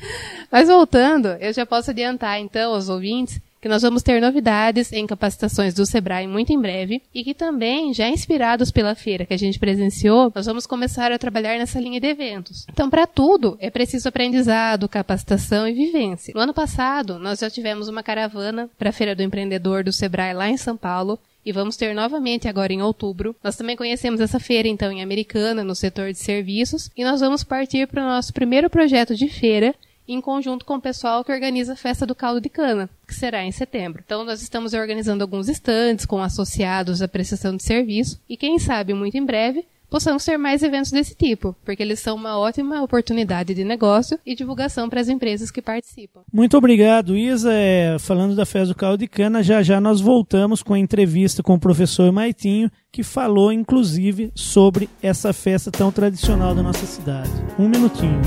Mas 0.50 0.68
voltando, 0.68 1.28
eu 1.40 1.52
já 1.52 1.66
posso 1.66 1.90
adiantar 1.90 2.40
então 2.40 2.72
aos 2.72 2.88
ouvintes 2.88 3.40
que 3.60 3.68
nós 3.68 3.82
vamos 3.82 4.02
ter 4.02 4.20
novidades 4.20 4.92
em 4.92 5.06
capacitações 5.06 5.74
do 5.74 5.84
Sebrae 5.84 6.26
muito 6.26 6.52
em 6.52 6.60
breve 6.60 7.02
e 7.14 7.22
que 7.22 7.34
também, 7.34 7.92
já 7.92 8.08
inspirados 8.08 8.70
pela 8.70 8.94
feira 8.94 9.26
que 9.26 9.34
a 9.34 9.38
gente 9.38 9.58
presenciou, 9.58 10.32
nós 10.34 10.46
vamos 10.46 10.66
começar 10.66 11.12
a 11.12 11.18
trabalhar 11.18 11.58
nessa 11.58 11.78
linha 11.78 12.00
de 12.00 12.06
eventos. 12.06 12.66
Então, 12.72 12.88
para 12.88 13.06
tudo, 13.06 13.58
é 13.60 13.70
preciso 13.70 14.08
aprendizado, 14.08 14.88
capacitação 14.88 15.68
e 15.68 15.74
vivência. 15.74 16.32
No 16.34 16.40
ano 16.40 16.54
passado, 16.54 17.18
nós 17.18 17.40
já 17.40 17.50
tivemos 17.50 17.88
uma 17.88 18.02
caravana 18.02 18.70
para 18.78 18.90
a 18.90 18.92
Feira 18.92 19.14
do 19.14 19.22
Empreendedor 19.22 19.84
do 19.84 19.92
Sebrae 19.92 20.32
lá 20.32 20.48
em 20.48 20.56
São 20.56 20.76
Paulo, 20.76 21.18
e 21.44 21.52
vamos 21.52 21.76
ter 21.76 21.94
novamente 21.94 22.48
agora 22.48 22.72
em 22.72 22.82
outubro. 22.82 23.34
Nós 23.42 23.56
também 23.56 23.76
conhecemos 23.76 24.20
essa 24.20 24.38
feira 24.38 24.68
então 24.68 24.92
em 24.92 25.02
Americana, 25.02 25.64
no 25.64 25.74
setor 25.74 26.12
de 26.12 26.18
serviços, 26.18 26.90
e 26.96 27.04
nós 27.04 27.20
vamos 27.20 27.42
partir 27.42 27.86
para 27.86 28.02
o 28.02 28.06
nosso 28.06 28.32
primeiro 28.32 28.68
projeto 28.68 29.14
de 29.14 29.28
feira, 29.28 29.74
em 30.14 30.20
conjunto 30.20 30.64
com 30.64 30.74
o 30.74 30.80
pessoal 30.80 31.24
que 31.24 31.32
organiza 31.32 31.74
a 31.74 31.76
Festa 31.76 32.04
do 32.04 32.14
Caldo 32.14 32.40
de 32.40 32.48
Cana, 32.48 32.90
que 33.06 33.14
será 33.14 33.44
em 33.44 33.52
setembro. 33.52 34.02
Então, 34.04 34.24
nós 34.24 34.42
estamos 34.42 34.72
organizando 34.74 35.22
alguns 35.22 35.48
estandes 35.48 36.04
com 36.04 36.20
associados 36.20 37.00
à 37.00 37.08
prestação 37.08 37.56
de 37.56 37.62
serviço 37.62 38.20
e, 38.28 38.36
quem 38.36 38.58
sabe, 38.58 38.92
muito 38.92 39.16
em 39.16 39.24
breve, 39.24 39.64
possamos 39.88 40.24
ter 40.24 40.38
mais 40.38 40.62
eventos 40.62 40.90
desse 40.90 41.14
tipo, 41.14 41.54
porque 41.64 41.82
eles 41.82 41.98
são 41.98 42.16
uma 42.16 42.38
ótima 42.38 42.82
oportunidade 42.82 43.54
de 43.54 43.64
negócio 43.64 44.18
e 44.24 44.34
divulgação 44.34 44.88
para 44.88 45.00
as 45.00 45.08
empresas 45.08 45.50
que 45.50 45.60
participam. 45.60 46.22
Muito 46.32 46.56
obrigado, 46.56 47.16
Isa. 47.16 47.52
É, 47.52 47.96
falando 47.98 48.34
da 48.34 48.46
Festa 48.46 48.68
do 48.68 48.74
Caldo 48.74 48.98
de 48.98 49.08
Cana, 49.08 49.42
já 49.42 49.62
já 49.62 49.80
nós 49.80 50.00
voltamos 50.00 50.62
com 50.62 50.74
a 50.74 50.78
entrevista 50.78 51.42
com 51.42 51.54
o 51.54 51.60
professor 51.60 52.10
Maitinho, 52.12 52.70
que 52.92 53.02
falou 53.02 53.52
inclusive 53.52 54.30
sobre 54.34 54.88
essa 55.02 55.32
festa 55.32 55.70
tão 55.70 55.90
tradicional 55.90 56.54
da 56.54 56.62
nossa 56.62 56.86
cidade. 56.86 57.30
Um 57.58 57.68
minutinho 57.68 58.20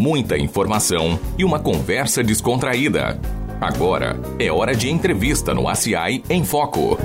muita 0.00 0.38
informação 0.38 1.20
e 1.36 1.44
uma 1.44 1.58
conversa 1.58 2.24
descontraída. 2.24 3.20
Agora 3.60 4.18
é 4.38 4.50
hora 4.50 4.74
de 4.74 4.88
entrevista 4.88 5.52
no 5.52 5.68
ACI 5.68 6.24
em 6.30 6.42
Foco. 6.42 6.98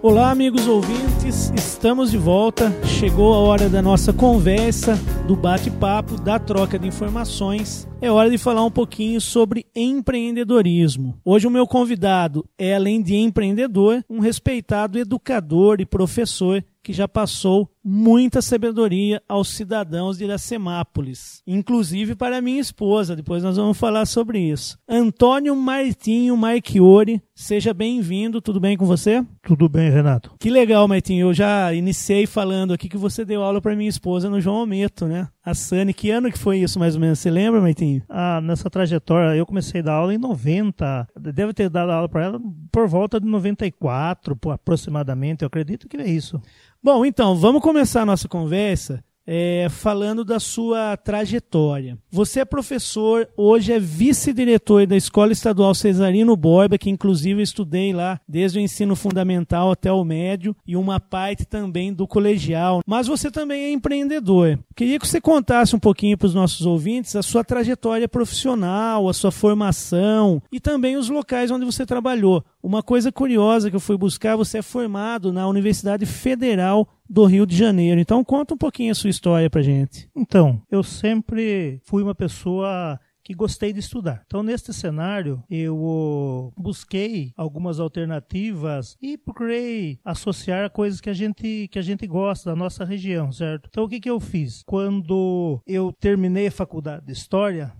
Olá, 0.00 0.30
amigos 0.30 0.66
ouvintes, 0.66 1.52
estamos 1.54 2.10
de 2.10 2.16
volta. 2.16 2.72
Chegou 2.84 3.34
a 3.34 3.38
hora 3.38 3.68
da 3.68 3.82
nossa 3.82 4.14
conversa, 4.14 4.96
do 5.26 5.36
bate-papo, 5.36 6.18
da 6.18 6.38
troca 6.38 6.78
de 6.78 6.88
informações. 6.88 7.86
É 8.00 8.10
hora 8.10 8.30
de 8.30 8.38
falar 8.38 8.64
um 8.64 8.70
pouquinho 8.70 9.20
sobre 9.20 9.66
empreendedorismo. 9.74 11.18
Hoje, 11.22 11.46
o 11.46 11.50
meu 11.50 11.66
convidado 11.66 12.46
é, 12.58 12.74
além 12.74 13.02
de 13.02 13.14
empreendedor, 13.14 14.02
um 14.08 14.20
respeitado 14.20 14.98
educador 14.98 15.80
e 15.80 15.86
professor 15.86 16.64
que 16.84 16.92
já 16.92 17.08
passou 17.08 17.66
muita 17.82 18.42
sabedoria 18.42 19.22
aos 19.26 19.48
cidadãos 19.48 20.18
de 20.18 20.24
Iracemápolis, 20.24 21.42
inclusive 21.46 22.14
para 22.14 22.42
minha 22.42 22.60
esposa. 22.60 23.16
Depois 23.16 23.42
nós 23.42 23.56
vamos 23.56 23.78
falar 23.78 24.04
sobre 24.04 24.38
isso. 24.38 24.78
Antônio 24.86 25.56
Martinho 25.56 26.36
Marchiori, 26.36 27.22
seja 27.34 27.72
bem-vindo. 27.72 28.40
Tudo 28.40 28.60
bem 28.60 28.76
com 28.76 28.84
você? 28.84 29.24
Tudo 29.42 29.66
bem, 29.66 29.90
Renato. 29.90 30.34
Que 30.38 30.50
legal, 30.50 30.86
Martinho. 30.86 31.28
Eu 31.28 31.34
já 31.34 31.72
iniciei 31.72 32.26
falando 32.26 32.74
aqui 32.74 32.86
que 32.86 32.98
você 32.98 33.24
deu 33.24 33.42
aula 33.42 33.62
para 33.62 33.74
minha 33.74 33.88
esposa 33.88 34.28
no 34.28 34.40
João 34.40 34.56
Almeto, 34.56 35.06
né? 35.06 35.28
A 35.44 35.54
Sani. 35.54 35.92
Que 35.92 36.10
ano 36.10 36.30
que 36.30 36.38
foi 36.38 36.58
isso, 36.58 36.78
mais 36.78 36.94
ou 36.94 37.00
menos? 37.00 37.18
Você 37.18 37.30
lembra, 37.30 37.60
Martinho? 37.60 38.02
Ah, 38.08 38.40
nessa 38.40 38.70
trajetória, 38.70 39.36
eu 39.36 39.44
comecei 39.44 39.80
a 39.80 39.84
dar 39.84 39.92
aula 39.92 40.14
em 40.14 40.18
90. 40.18 41.06
Deve 41.20 41.52
ter 41.52 41.68
dado 41.68 41.92
aula 41.92 42.08
para 42.08 42.24
ela 42.24 42.40
por 42.72 42.88
volta 42.88 43.20
de 43.20 43.26
94, 43.26 44.36
aproximadamente. 44.50 45.42
Eu 45.42 45.48
acredito 45.48 45.88
que 45.88 45.96
é 45.96 46.08
isso. 46.08 46.40
Bom, 46.82 47.04
então, 47.04 47.36
vamos 47.36 47.62
começar 47.62 48.02
a 48.02 48.06
nossa 48.06 48.28
conversa 48.28 49.04
é, 49.26 49.68
falando 49.70 50.24
da 50.24 50.38
sua 50.38 50.96
trajetória. 50.96 51.98
Você 52.10 52.40
é 52.40 52.44
professor, 52.44 53.28
hoje 53.36 53.72
é 53.72 53.78
vice-diretor 53.78 54.86
da 54.86 54.96
Escola 54.96 55.32
Estadual 55.32 55.74
Cesarino 55.74 56.36
Borba, 56.36 56.78
que 56.78 56.90
inclusive 56.90 57.42
estudei 57.42 57.92
lá 57.92 58.20
desde 58.28 58.58
o 58.58 58.60
ensino 58.62 58.94
fundamental 58.94 59.70
até 59.70 59.90
o 59.92 60.04
médio, 60.04 60.54
e 60.66 60.76
uma 60.76 61.00
parte 61.00 61.44
também 61.44 61.92
do 61.92 62.06
colegial. 62.06 62.82
Mas 62.86 63.06
você 63.06 63.30
também 63.30 63.64
é 63.64 63.72
empreendedor. 63.72 64.58
Queria 64.74 64.98
que 64.98 65.08
você 65.08 65.20
contasse 65.20 65.74
um 65.74 65.80
pouquinho 65.80 66.18
para 66.18 66.26
os 66.26 66.34
nossos 66.34 66.66
ouvintes 66.66 67.16
a 67.16 67.22
sua 67.22 67.44
trajetória 67.44 68.08
profissional, 68.08 69.08
a 69.08 69.14
sua 69.14 69.30
formação 69.30 70.42
e 70.52 70.60
também 70.60 70.96
os 70.96 71.08
locais 71.08 71.50
onde 71.50 71.64
você 71.64 71.86
trabalhou. 71.86 72.44
Uma 72.64 72.82
coisa 72.82 73.12
curiosa 73.12 73.68
que 73.68 73.76
eu 73.76 73.80
fui 73.80 73.94
buscar, 73.98 74.36
você 74.36 74.56
é 74.56 74.62
formado 74.62 75.30
na 75.30 75.46
Universidade 75.46 76.06
Federal 76.06 76.88
do 77.06 77.26
Rio 77.26 77.44
de 77.44 77.54
Janeiro. 77.54 78.00
Então 78.00 78.24
conta 78.24 78.54
um 78.54 78.56
pouquinho 78.56 78.90
a 78.90 78.94
sua 78.94 79.10
história 79.10 79.50
pra 79.50 79.60
gente. 79.60 80.08
Então, 80.16 80.62
eu 80.70 80.82
sempre 80.82 81.78
fui 81.84 82.02
uma 82.02 82.14
pessoa 82.14 82.98
que 83.22 83.34
gostei 83.34 83.70
de 83.70 83.80
estudar. 83.80 84.22
Então, 84.26 84.42
neste 84.42 84.72
cenário, 84.72 85.44
eu 85.50 86.50
busquei 86.56 87.34
algumas 87.36 87.78
alternativas 87.78 88.96
e 89.00 89.18
procurei 89.18 89.98
associar 90.02 90.70
coisas 90.70 91.02
que 91.02 91.10
a 91.10 91.14
gente 91.14 91.68
que 91.70 91.78
a 91.78 91.82
gente 91.82 92.06
gosta 92.06 92.48
da 92.48 92.56
nossa 92.56 92.82
região, 92.82 93.30
certo? 93.30 93.68
Então, 93.68 93.84
o 93.84 93.88
que 93.90 94.00
que 94.00 94.08
eu 94.08 94.18
fiz? 94.18 94.62
Quando 94.64 95.60
eu 95.66 95.92
terminei 95.92 96.46
a 96.46 96.50
faculdade 96.50 97.04
de 97.04 97.12
história, 97.12 97.74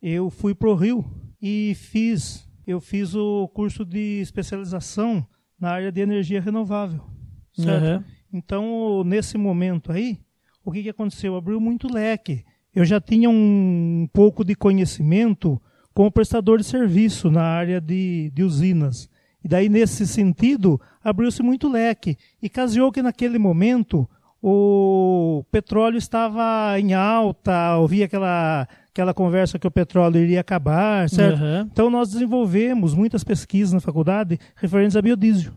eu 0.00 0.30
fui 0.30 0.54
pro 0.54 0.76
Rio 0.76 1.04
e 1.42 1.74
fiz 1.74 2.47
eu 2.68 2.82
fiz 2.82 3.14
o 3.14 3.48
curso 3.48 3.82
de 3.82 4.20
especialização 4.20 5.26
na 5.58 5.70
área 5.70 5.90
de 5.90 6.02
energia 6.02 6.38
renovável, 6.38 7.00
certo? 7.54 8.04
Uhum. 8.04 8.04
Então, 8.30 9.02
nesse 9.06 9.38
momento 9.38 9.90
aí, 9.90 10.20
o 10.62 10.70
que, 10.70 10.82
que 10.82 10.90
aconteceu? 10.90 11.34
Abriu 11.34 11.58
muito 11.58 11.90
leque. 11.90 12.44
Eu 12.74 12.84
já 12.84 13.00
tinha 13.00 13.30
um 13.30 14.06
pouco 14.12 14.44
de 14.44 14.54
conhecimento 14.54 15.58
como 15.94 16.12
prestador 16.12 16.58
de 16.58 16.64
serviço 16.64 17.30
na 17.30 17.42
área 17.42 17.80
de, 17.80 18.30
de 18.34 18.42
usinas. 18.44 19.08
E 19.42 19.48
daí, 19.48 19.70
nesse 19.70 20.06
sentido, 20.06 20.78
abriu-se 21.02 21.42
muito 21.42 21.70
leque. 21.70 22.18
E 22.42 22.50
caseou 22.50 22.92
que 22.92 23.00
naquele 23.00 23.38
momento 23.38 24.06
o 24.42 25.44
petróleo 25.50 25.98
estava 25.98 26.78
em 26.78 26.94
alta, 26.94 27.76
ouvia 27.76 28.04
aquela 28.04 28.68
aquela 28.90 29.14
conversa 29.14 29.58
que 29.58 29.66
o 29.66 29.70
petróleo 29.70 30.20
iria 30.20 30.40
acabar, 30.40 31.08
certo? 31.08 31.40
Uhum. 31.40 31.60
Então 31.72 31.88
nós 31.88 32.10
desenvolvemos 32.10 32.94
muitas 32.94 33.22
pesquisas 33.22 33.72
na 33.72 33.80
faculdade 33.80 34.38
referentes 34.56 34.96
a 34.96 35.02
biodiesel. 35.02 35.52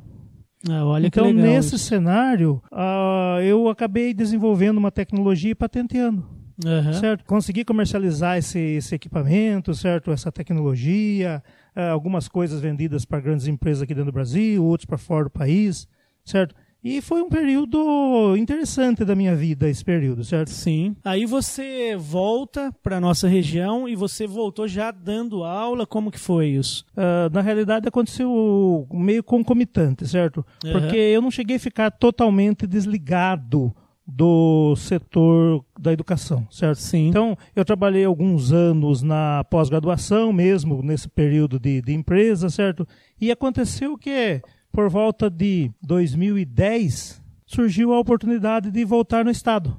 Ah, 0.70 0.86
olha 0.86 1.08
então, 1.08 1.26
que 1.26 1.34
legal 1.34 1.52
nesse 1.52 1.76
isso. 1.76 1.86
cenário, 1.86 2.62
uh, 2.72 3.42
eu 3.42 3.68
acabei 3.68 4.14
desenvolvendo 4.14 4.78
uma 4.78 4.92
tecnologia 4.92 5.52
e 5.52 5.56
patenteando. 5.56 6.24
Uhum. 6.64 6.94
Certo? 6.94 7.26
Consegui 7.26 7.66
comercializar 7.66 8.38
esse, 8.38 8.60
esse 8.60 8.94
equipamento, 8.94 9.74
certo? 9.74 10.12
Essa 10.12 10.32
tecnologia, 10.32 11.42
uh, 11.76 11.92
algumas 11.92 12.28
coisas 12.28 12.62
vendidas 12.62 13.06
para 13.06 13.20
grandes 13.20 13.48
empresas 13.48 13.82
aqui 13.82 13.96
dentro 13.96 14.12
do 14.12 14.14
Brasil, 14.14 14.64
outros 14.64 14.86
para 14.86 15.00
fora 15.00 15.24
do 15.24 15.32
país, 15.32 15.88
certo? 16.24 16.54
E 16.84 17.00
foi 17.00 17.22
um 17.22 17.30
período 17.30 18.36
interessante 18.36 19.06
da 19.06 19.16
minha 19.16 19.36
vida, 19.36 19.70
esse 19.70 19.86
período, 19.86 20.24
certo? 20.24 20.50
Sim. 20.50 20.96
Aí 21.04 21.26
você 21.28 21.96
volta 21.96 22.74
para 22.82 23.00
nossa 23.00 23.28
região 23.28 23.88
e 23.88 23.96
você 23.96 24.26
voltou 24.26 24.68
já 24.68 24.90
dando 24.90 25.44
aula, 25.44 25.86
como 25.86 26.10
que 26.10 26.20
foi 26.20 26.48
isso? 26.48 26.84
Uh, 26.98 27.32
na 27.32 27.42
realidade 27.42 27.88
aconteceu 27.88 28.88
meio 28.92 29.24
concomitante, 29.24 30.08
certo? 30.08 30.44
Uhum. 30.64 30.72
Porque 30.72 30.98
eu 30.98 31.22
não 31.22 31.30
cheguei 31.30 31.58
a 31.58 31.60
ficar 31.60 31.92
totalmente 31.92 32.66
desligado 32.66 33.72
do 34.06 34.76
setor 34.76 35.64
da 35.80 35.94
educação, 35.94 36.48
certo? 36.50 36.80
Sim. 36.80 37.10
Então, 37.10 37.38
eu 37.56 37.64
trabalhei 37.64 38.04
alguns 38.04 38.52
anos 38.52 39.02
na 39.02 39.44
pós-graduação 39.46 40.34
mesmo, 40.34 40.82
nesse 40.82 41.08
período 41.08 41.60
de, 41.60 41.82
de 41.82 41.94
empresa, 41.94 42.50
certo? 42.50 42.88
E 43.20 43.32
aconteceu 43.32 43.98
que 43.98 44.42
por 44.72 44.90
volta 44.90 45.30
de 45.30 45.72
2010, 45.82 47.22
surgiu 47.46 47.94
a 47.94 48.00
oportunidade 48.00 48.72
de 48.72 48.86
voltar 48.86 49.26
no 49.26 49.32
Estado. 49.32 49.78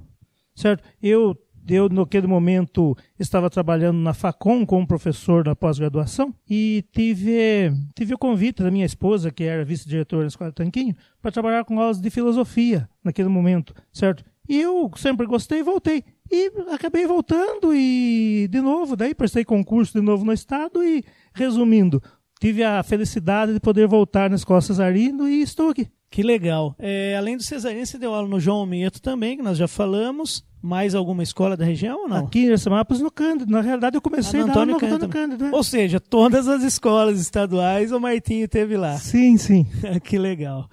certo? 0.55 0.85
Eu 1.03 1.37
eu, 1.69 1.89
naquele 1.89 2.27
momento, 2.27 2.97
estava 3.19 3.49
trabalhando 3.49 3.99
na 3.99 4.13
FACOM 4.13 4.67
como 4.67 4.87
professor 4.87 5.45
na 5.45 5.55
pós-graduação 5.55 6.35
e 6.49 6.85
tive, 6.93 7.73
tive 7.95 8.15
o 8.15 8.19
convite 8.19 8.63
da 8.63 8.71
minha 8.71 8.85
esposa, 8.85 9.31
que 9.31 9.45
era 9.45 9.65
vice-diretora 9.65 10.23
da 10.23 10.29
Escola 10.29 10.53
Tanquinho, 10.53 10.95
para 11.21 11.31
trabalhar 11.31 11.65
com 11.65 11.79
aulas 11.79 12.01
de 12.01 12.11
filosofia 12.11 12.89
naquele 13.05 13.29
momento, 13.29 13.75
certo? 13.93 14.25
E 14.49 14.61
eu 14.61 14.91
sempre 14.97 15.25
gostei 15.25 15.61
e 15.61 15.63
voltei. 15.63 16.05
E 16.31 16.51
acabei 16.73 17.07
voltando 17.07 17.73
e, 17.75 18.49
de 18.51 18.61
novo, 18.61 18.97
daí 18.97 19.15
prestei 19.15 19.45
concurso 19.45 19.93
de 19.93 20.01
novo 20.01 20.25
no 20.25 20.33
Estado 20.33 20.83
e, 20.83 21.05
resumindo, 21.33 22.03
tive 22.43 22.65
a 22.65 22.83
felicidade 22.83 23.55
de 23.55 23.61
poder 23.61 23.87
voltar 23.87 24.29
na 24.29 24.35
Escola 24.35 24.61
Cesarino 24.61 25.29
e 25.29 25.43
estou 25.43 25.71
aqui. 25.71 25.87
Que 26.11 26.25
legal. 26.25 26.75
É, 26.77 27.15
além 27.17 27.37
do 27.37 27.43
Cesarino, 27.43 27.87
você 27.87 27.97
deu 27.97 28.13
aula 28.13 28.27
no 28.27 28.41
João 28.41 28.59
Almeto 28.59 29.01
também, 29.01 29.37
que 29.37 29.45
nós 29.45 29.57
já 29.57 29.69
falamos. 29.69 30.45
Mais 30.61 30.95
alguma 30.95 31.25
escola 31.25 31.57
da 31.57 31.65
região 31.65 32.03
ou 32.03 32.09
não? 32.09 32.27
Aqui 32.27 32.47
em 32.47 32.71
Mapas 32.71 33.01
no 33.01 33.11
Cândido. 33.11 33.51
Na 33.51 33.61
realidade, 33.61 33.97
eu 33.97 34.01
comecei 34.01 34.41
ah, 34.41 34.45
no 34.45 34.51
Antônio, 34.51 34.79
no 34.79 34.87
Antônio 34.87 35.09
Cândido. 35.09 35.45
Né? 35.45 35.51
Ou 35.53 35.65
seja, 35.65 35.99
todas 35.99 36.47
as 36.47 36.63
escolas 36.63 37.21
estaduais 37.21 37.91
o 37.91 37.99
Martinho 37.99 38.47
teve 38.49 38.77
lá. 38.77 38.97
Sim, 38.97 39.37
sim. 39.37 39.67
que 40.05 40.19
legal. 40.19 40.69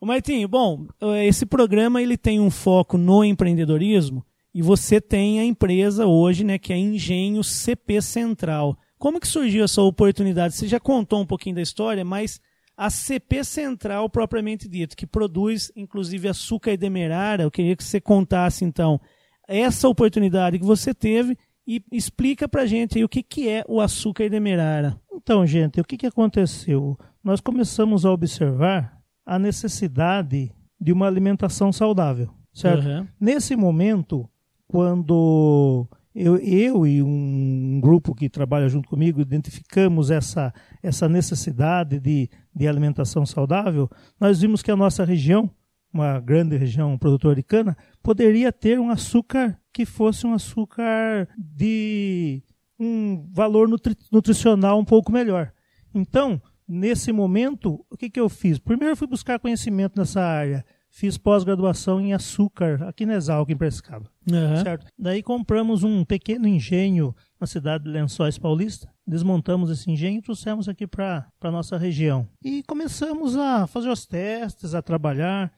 O 0.00 0.06
Martinho, 0.06 0.48
bom, 0.48 0.86
esse 1.22 1.44
programa 1.44 2.00
ele 2.00 2.16
tem 2.16 2.40
um 2.40 2.50
foco 2.50 2.96
no 2.96 3.22
empreendedorismo 3.22 4.24
e 4.54 4.62
você 4.62 4.98
tem 4.98 5.40
a 5.40 5.44
empresa 5.44 6.06
hoje, 6.06 6.42
né, 6.42 6.58
que 6.58 6.72
é 6.72 6.78
Engenho 6.78 7.44
CP 7.44 8.00
Central. 8.00 8.78
Como 8.98 9.20
que 9.20 9.28
surgiu 9.28 9.64
essa 9.64 9.82
oportunidade? 9.82 10.54
Você 10.54 10.68
já 10.68 10.80
contou 10.80 11.20
um 11.20 11.26
pouquinho 11.26 11.56
da 11.56 11.62
história, 11.62 12.04
mas 12.04 12.40
a 12.76 12.90
CP 12.90 13.44
Central 13.44 14.08
propriamente 14.08 14.68
dito, 14.68 14.96
que 14.96 15.06
produz 15.06 15.70
inclusive 15.76 16.28
açúcar 16.28 16.72
e 16.72 16.76
demerara, 16.76 17.44
eu 17.44 17.50
queria 17.50 17.76
que 17.76 17.84
você 17.84 18.00
contasse 18.00 18.64
então 18.64 19.00
essa 19.46 19.88
oportunidade 19.88 20.58
que 20.58 20.64
você 20.64 20.94
teve 20.94 21.36
e 21.66 21.82
explica 21.92 22.48
para 22.48 22.66
gente 22.66 22.98
aí 22.98 23.04
o 23.04 23.08
que, 23.08 23.22
que 23.22 23.48
é 23.48 23.64
o 23.68 23.80
açúcar 23.80 24.28
demerara. 24.28 25.00
Então, 25.12 25.46
gente, 25.46 25.80
o 25.80 25.84
que, 25.84 25.96
que 25.96 26.06
aconteceu? 26.06 26.98
Nós 27.22 27.40
começamos 27.40 28.04
a 28.04 28.12
observar 28.12 28.98
a 29.24 29.38
necessidade 29.38 30.52
de 30.78 30.92
uma 30.92 31.06
alimentação 31.06 31.72
saudável, 31.72 32.30
certo? 32.52 32.86
Uhum. 32.86 33.06
Nesse 33.18 33.56
momento, 33.56 34.28
quando 34.68 35.88
eu, 36.14 36.36
eu 36.36 36.86
e 36.86 37.02
um 37.02 37.80
grupo 37.80 38.14
que 38.14 38.28
trabalha 38.28 38.68
junto 38.68 38.88
comigo 38.88 39.20
identificamos 39.20 40.10
essa, 40.10 40.52
essa 40.82 41.08
necessidade 41.08 41.98
de, 41.98 42.30
de 42.54 42.68
alimentação 42.68 43.26
saudável, 43.26 43.90
nós 44.20 44.40
vimos 44.40 44.62
que 44.62 44.70
a 44.70 44.76
nossa 44.76 45.04
região 45.04 45.50
uma 45.94 46.18
grande 46.18 46.56
região 46.56 46.98
produtora 46.98 47.36
de 47.36 47.42
cana, 47.44 47.76
poderia 48.02 48.52
ter 48.52 48.80
um 48.80 48.90
açúcar 48.90 49.56
que 49.72 49.86
fosse 49.86 50.26
um 50.26 50.34
açúcar 50.34 51.28
de 51.38 52.42
um 52.78 53.30
valor 53.30 53.68
nutri 53.68 53.96
nutricional 54.10 54.76
um 54.76 54.84
pouco 54.84 55.12
melhor. 55.12 55.52
Então, 55.94 56.42
nesse 56.66 57.12
momento, 57.12 57.86
o 57.88 57.96
que, 57.96 58.10
que 58.10 58.18
eu 58.18 58.28
fiz? 58.28 58.58
Primeiro 58.58 58.96
fui 58.96 59.06
buscar 59.06 59.38
conhecimento 59.38 59.96
nessa 59.96 60.20
área. 60.20 60.64
Fiz 60.96 61.18
pós-graduação 61.18 62.00
em 62.00 62.14
açúcar 62.14 62.80
aqui 62.84 63.04
na 63.04 63.14
Exalc, 63.14 63.50
em 63.50 63.56
Prescaba. 63.56 64.08
Uhum. 64.30 64.62
Certo? 64.62 64.86
Daí 64.96 65.24
compramos 65.24 65.82
um 65.82 66.04
pequeno 66.04 66.46
engenho 66.46 67.12
na 67.40 67.48
cidade 67.48 67.82
de 67.82 67.90
Lençóis 67.90 68.38
Paulista. 68.38 68.88
Desmontamos 69.04 69.70
esse 69.70 69.90
engenho 69.90 70.20
e 70.20 70.22
trouxemos 70.22 70.68
aqui 70.68 70.86
para 70.86 71.26
a 71.40 71.50
nossa 71.50 71.76
região. 71.76 72.28
E 72.44 72.62
começamos 72.62 73.36
a 73.36 73.66
fazer 73.66 73.88
os 73.88 74.06
testes, 74.06 74.72
a 74.72 74.80
trabalhar 74.80 75.52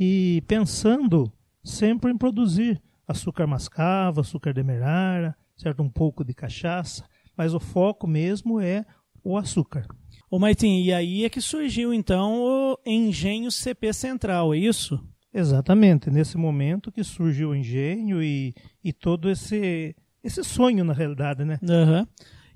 e 0.00 0.42
pensando 0.48 1.30
sempre 1.62 2.10
em 2.10 2.16
produzir 2.16 2.80
açúcar 3.06 3.46
mascavo, 3.46 4.22
açúcar 4.22 4.54
demerara, 4.54 5.36
certo? 5.54 5.82
um 5.82 5.90
pouco 5.90 6.24
de 6.24 6.32
cachaça, 6.32 7.04
mas 7.36 7.52
o 7.52 7.60
foco 7.60 8.06
mesmo 8.06 8.58
é 8.58 8.86
o 9.22 9.36
açúcar. 9.36 9.86
Ô 10.30 10.38
Martim, 10.38 10.82
e 10.82 10.92
aí 10.92 11.24
é 11.24 11.30
que 11.30 11.40
surgiu 11.40 11.94
então 11.94 12.42
o 12.42 12.78
Engenho 12.84 13.50
CP 13.50 13.92
Central, 13.94 14.52
é 14.52 14.58
isso? 14.58 15.00
Exatamente, 15.32 16.10
nesse 16.10 16.36
momento 16.36 16.92
que 16.92 17.02
surgiu 17.02 17.50
o 17.50 17.54
engenho 17.54 18.22
e, 18.22 18.54
e 18.82 18.92
todo 18.92 19.30
esse, 19.30 19.94
esse 20.22 20.42
sonho 20.42 20.84
na 20.84 20.92
realidade, 20.92 21.44
né? 21.44 21.58
Uhum. 21.62 22.06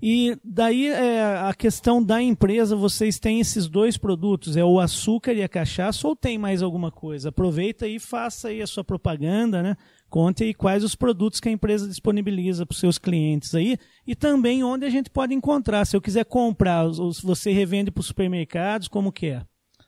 E 0.02 0.36
daí 0.42 0.88
é, 0.88 1.22
a 1.22 1.54
questão 1.54 2.02
da 2.02 2.20
empresa, 2.20 2.74
vocês 2.74 3.20
têm 3.20 3.40
esses 3.40 3.68
dois 3.68 3.96
produtos, 3.96 4.56
é 4.56 4.64
o 4.64 4.80
açúcar 4.80 5.32
e 5.32 5.42
a 5.44 5.48
cachaça, 5.48 6.08
ou 6.08 6.16
tem 6.16 6.36
mais 6.36 6.60
alguma 6.60 6.90
coisa? 6.90 7.28
Aproveita 7.28 7.86
e 7.86 8.00
faça 8.00 8.48
aí 8.48 8.60
a 8.60 8.66
sua 8.66 8.82
propaganda, 8.82 9.62
né? 9.62 9.76
Conte 10.12 10.44
aí 10.44 10.52
quais 10.52 10.84
os 10.84 10.94
produtos 10.94 11.40
que 11.40 11.48
a 11.48 11.52
empresa 11.52 11.88
disponibiliza 11.88 12.66
para 12.66 12.74
os 12.74 12.78
seus 12.78 12.98
clientes 12.98 13.54
aí 13.54 13.78
e 14.06 14.14
também 14.14 14.62
onde 14.62 14.84
a 14.84 14.90
gente 14.90 15.08
pode 15.08 15.32
encontrar. 15.32 15.86
Se 15.86 15.96
eu 15.96 16.02
quiser 16.02 16.26
comprar, 16.26 16.86
você 17.22 17.50
revende 17.50 17.90
para 17.90 18.02
os 18.02 18.08
supermercados, 18.08 18.88
como 18.88 19.10
que 19.10 19.28
é? 19.28 19.42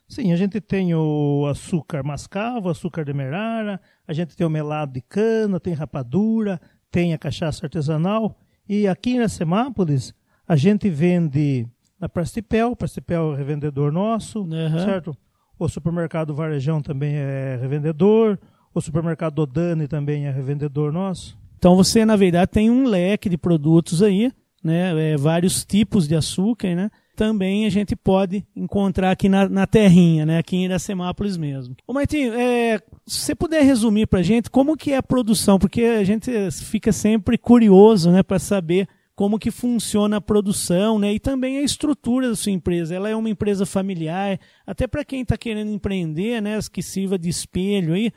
Sim, 0.09 0.33
a 0.33 0.35
gente 0.35 0.59
tem 0.59 0.95
o 0.95 1.45
açúcar 1.45 2.03
mascavo, 2.03 2.69
açúcar 2.69 3.05
demerara, 3.05 3.79
a 4.07 4.13
gente 4.13 4.35
tem 4.35 4.47
o 4.47 4.49
melado 4.49 4.93
de 4.93 5.01
cana, 5.01 5.59
tem 5.59 5.75
rapadura, 5.75 6.59
tem 6.89 7.13
a 7.13 7.19
cachaça 7.19 7.63
artesanal 7.63 8.35
e 8.67 8.87
aqui 8.87 9.11
em 9.11 9.17
Iracemápolis, 9.17 10.11
a 10.47 10.55
gente 10.55 10.89
vende 10.89 11.67
na 11.99 12.09
Prastipel, 12.09 12.75
Prastipel 12.75 13.35
é 13.35 13.37
revendedor 13.37 13.91
nosso, 13.91 14.41
uhum. 14.41 14.79
certo? 14.79 15.15
O 15.59 15.69
supermercado 15.69 16.33
Varejão 16.33 16.81
também 16.81 17.13
é 17.13 17.59
revendedor, 17.61 18.39
o 18.79 18.81
supermercado 18.81 19.35
Dodani 19.35 19.87
também 19.87 20.27
é 20.27 20.31
revendedor 20.31 20.91
nosso. 20.91 21.37
Então 21.57 21.75
você, 21.75 22.05
na 22.05 22.15
verdade, 22.15 22.51
tem 22.51 22.69
um 22.69 22.85
leque 22.85 23.29
de 23.29 23.37
produtos 23.37 24.03
aí, 24.03 24.31
né? 24.63 25.13
É, 25.13 25.17
vários 25.17 25.65
tipos 25.65 26.07
de 26.07 26.15
açúcar, 26.15 26.75
né? 26.75 26.91
também 27.15 27.65
a 27.65 27.69
gente 27.69 27.95
pode 27.95 28.45
encontrar 28.55 29.11
aqui 29.11 29.29
na, 29.29 29.47
na 29.47 29.65
terrinha, 29.65 30.25
né? 30.25 30.37
aqui 30.37 30.57
em 30.57 30.65
Iracemápolis 30.65 31.37
mesmo. 31.37 31.75
Ô 31.87 31.93
Martinho, 31.93 32.33
é, 32.33 32.77
se 33.07 33.19
você 33.19 33.35
puder 33.35 33.63
resumir 33.63 34.05
para 34.05 34.19
a 34.19 34.23
gente 34.23 34.49
como 34.49 34.75
que 34.77 34.91
é 34.91 34.97
a 34.97 35.03
produção, 35.03 35.57
porque 35.57 35.83
a 35.83 36.03
gente 36.03 36.29
fica 36.51 36.91
sempre 36.91 37.37
curioso 37.37 38.11
né, 38.11 38.21
para 38.21 38.37
saber 38.37 38.87
como 39.15 39.39
que 39.39 39.49
funciona 39.49 40.17
a 40.17 40.21
produção 40.21 40.99
né, 40.99 41.13
e 41.13 41.19
também 41.19 41.57
a 41.57 41.61
estrutura 41.61 42.27
da 42.27 42.35
sua 42.35 42.51
empresa. 42.51 42.93
Ela 42.93 43.09
é 43.09 43.15
uma 43.15 43.29
empresa 43.29 43.65
familiar, 43.65 44.37
até 44.67 44.85
para 44.85 45.05
quem 45.05 45.21
está 45.21 45.37
querendo 45.37 45.71
empreender, 45.71 46.41
né, 46.41 46.59
que 46.71 46.83
sirva 46.83 47.17
de 47.17 47.29
espelho 47.29 47.93
aí, 47.93 48.11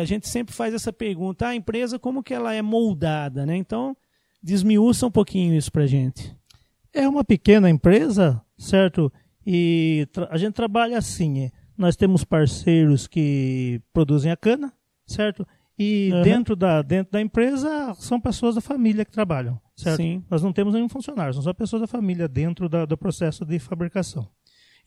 a 0.00 0.04
gente 0.04 0.28
sempre 0.28 0.54
faz 0.54 0.74
essa 0.74 0.92
pergunta, 0.92 1.46
ah, 1.46 1.50
a 1.50 1.54
empresa 1.54 1.98
como 1.98 2.22
que 2.22 2.34
ela 2.34 2.52
é 2.52 2.60
moldada, 2.60 3.46
né? 3.46 3.56
Então, 3.56 3.96
desmiuça 4.42 5.06
um 5.06 5.10
pouquinho 5.10 5.54
isso 5.54 5.70
para 5.70 5.84
a 5.84 5.86
gente. 5.86 6.34
É 6.92 7.08
uma 7.08 7.22
pequena 7.22 7.70
empresa, 7.70 8.42
certo? 8.56 9.12
E 9.46 10.06
a 10.30 10.36
gente 10.36 10.54
trabalha 10.54 10.98
assim. 10.98 11.44
É, 11.44 11.52
nós 11.76 11.96
temos 11.96 12.24
parceiros 12.24 13.06
que 13.06 13.80
produzem 13.92 14.32
a 14.32 14.36
cana, 14.36 14.72
certo? 15.06 15.46
E 15.78 16.10
uhum. 16.12 16.22
dentro, 16.22 16.56
da, 16.56 16.82
dentro 16.82 17.12
da 17.12 17.20
empresa 17.20 17.94
são 17.94 18.20
pessoas 18.20 18.56
da 18.56 18.60
família 18.60 19.04
que 19.04 19.12
trabalham, 19.12 19.60
certo? 19.76 19.98
Sim. 19.98 20.24
Nós 20.28 20.42
não 20.42 20.52
temos 20.52 20.74
nenhum 20.74 20.88
funcionário, 20.88 21.34
são 21.34 21.42
só 21.42 21.52
pessoas 21.52 21.82
da 21.82 21.86
família 21.86 22.26
dentro 22.26 22.68
da, 22.68 22.84
do 22.84 22.98
processo 22.98 23.44
de 23.44 23.60
fabricação. 23.60 24.28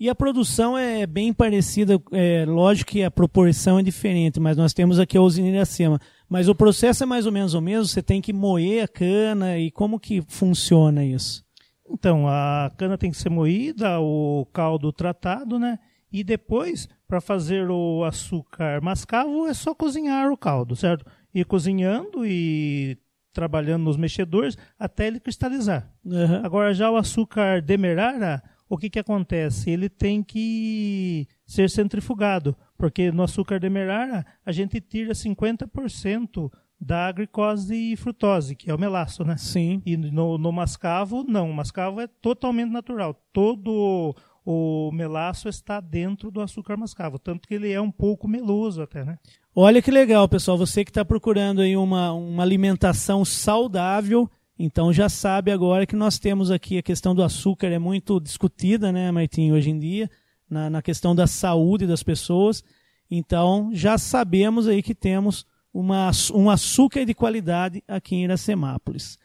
E 0.02 0.10
a 0.10 0.16
produção 0.16 0.76
é 0.76 1.06
bem 1.06 1.32
parecida, 1.32 2.02
é, 2.12 2.44
lógico 2.44 2.90
que 2.90 3.04
a 3.04 3.12
proporção 3.12 3.78
é 3.78 3.84
diferente, 3.84 4.40
mas 4.40 4.58
nós 4.58 4.74
temos 4.74 5.00
aqui 5.00 5.16
a 5.16 5.22
usina 5.22 5.50
Iracema. 5.50 6.00
Mas 6.28 6.48
o 6.50 6.56
processo 6.56 7.04
é 7.04 7.06
mais 7.06 7.28
ou 7.28 7.32
menos 7.32 7.54
o 7.54 7.62
mesmo, 7.62 7.86
você 7.86 8.02
tem 8.02 8.20
que 8.20 8.34
moer 8.34 8.84
a 8.84 8.88
cana 8.88 9.60
e 9.60 9.70
como 9.70 10.00
que 10.00 10.24
funciona 10.28 11.06
isso? 11.06 11.46
Então, 11.88 12.28
a 12.28 12.72
cana 12.78 12.98
tem 12.98 13.12
que 13.12 13.18
ser 13.18 13.30
moída, 13.30 14.00
o 14.00 14.48
caldo 14.52 14.92
tratado, 14.92 15.60
né? 15.60 15.78
E 16.12 16.24
depois, 16.24 16.90
para 17.08 17.22
fazer 17.22 17.70
o 17.70 18.04
açúcar 18.04 18.82
mascavo, 18.82 19.46
é 19.46 19.54
só 19.54 19.76
cozinhar 19.76 20.32
o 20.32 20.38
caldo, 20.38 20.76
certo? 20.76 21.06
Ir 21.32 21.46
cozinhando 21.46 22.26
e 22.26 22.98
trabalhando 23.32 23.84
nos 23.84 23.98
mexedores 23.98 24.58
até 24.80 25.06
ele 25.06 25.20
cristalizar. 25.20 25.94
Uhum. 26.04 26.44
Agora, 26.44 26.74
já 26.74 26.90
o 26.90 26.98
açúcar 26.98 27.62
demerara, 27.62 28.42
o 28.72 28.78
que, 28.78 28.90
que 28.90 29.00
acontece? 29.00 29.70
Ele 29.70 29.90
tem 29.90 30.24
que 30.24 31.28
ser 31.46 31.70
centrifugado, 31.70 32.56
porque 32.78 33.12
no 33.12 33.22
açúcar 33.22 33.60
demerara 33.60 34.26
a 34.46 34.52
gente 34.54 34.80
tira 34.80 35.12
50% 35.12 36.50
da 36.80 37.12
glicose 37.12 37.76
e 37.76 37.98
frutose, 37.98 38.56
que 38.56 38.72
é 38.72 38.74
o 38.74 38.80
melaço, 38.80 39.26
né? 39.26 39.36
Sim. 39.36 39.82
E 39.86 39.98
no, 39.98 40.38
no 40.38 40.54
mascavo, 40.54 41.26
não. 41.28 41.52
O 41.52 41.54
mascavo 41.54 42.00
é 42.00 42.08
totalmente 42.08 42.72
natural. 42.72 43.14
Todo 43.34 44.16
o 44.46 44.90
melaço 44.94 45.50
está 45.50 45.82
dentro 45.82 46.32
do 46.32 46.40
açúcar 46.40 46.78
mascavo, 46.78 47.20
tanto 47.20 47.50
que 47.50 47.54
ele 47.54 47.74
é 47.74 47.82
um 47.82 47.92
pouco 47.92 48.26
meloso 48.26 48.82
até, 48.82 49.04
né? 49.04 49.18
Olha 49.54 49.82
que 49.82 49.92
legal, 49.92 50.30
pessoal. 50.30 50.58
Você 50.58 50.86
que 50.86 50.92
está 50.92 51.04
procurando 51.04 51.60
aí 51.60 51.76
uma, 51.76 52.14
uma 52.14 52.42
alimentação 52.42 53.26
saudável, 53.26 54.30
então 54.64 54.94
já 54.94 55.10
sabe 55.10 55.52
agora 55.52 55.86
que 55.86 55.96
nós 55.96 56.20
temos 56.20 56.52
aqui 56.52 56.78
a 56.78 56.84
questão 56.84 57.16
do 57.16 57.24
açúcar, 57.24 57.68
é 57.68 57.80
muito 57.80 58.20
discutida, 58.20 58.92
né, 58.92 59.12
Martim, 59.12 59.52
hoje 59.52 59.72
em 59.72 59.80
dia, 59.80 60.10
na, 60.50 60.70
na 60.70 60.82
questão 60.82 61.16
da 61.16 61.26
saúde 61.26 61.88
das 61.88 62.04
pessoas. 62.04 62.64
Então 63.10 63.72
já 63.74 63.98
sabemos 63.98 64.68
aí 64.68 64.84
que 64.84 64.94
temos 64.94 65.46
uma, 65.74 66.12
um 66.34 66.50
açúcar 66.50 67.06
de 67.06 67.14
qualidade 67.14 67.84
aqui 67.88 68.16
em 68.16 68.24
Iracemápolis. 68.26 69.18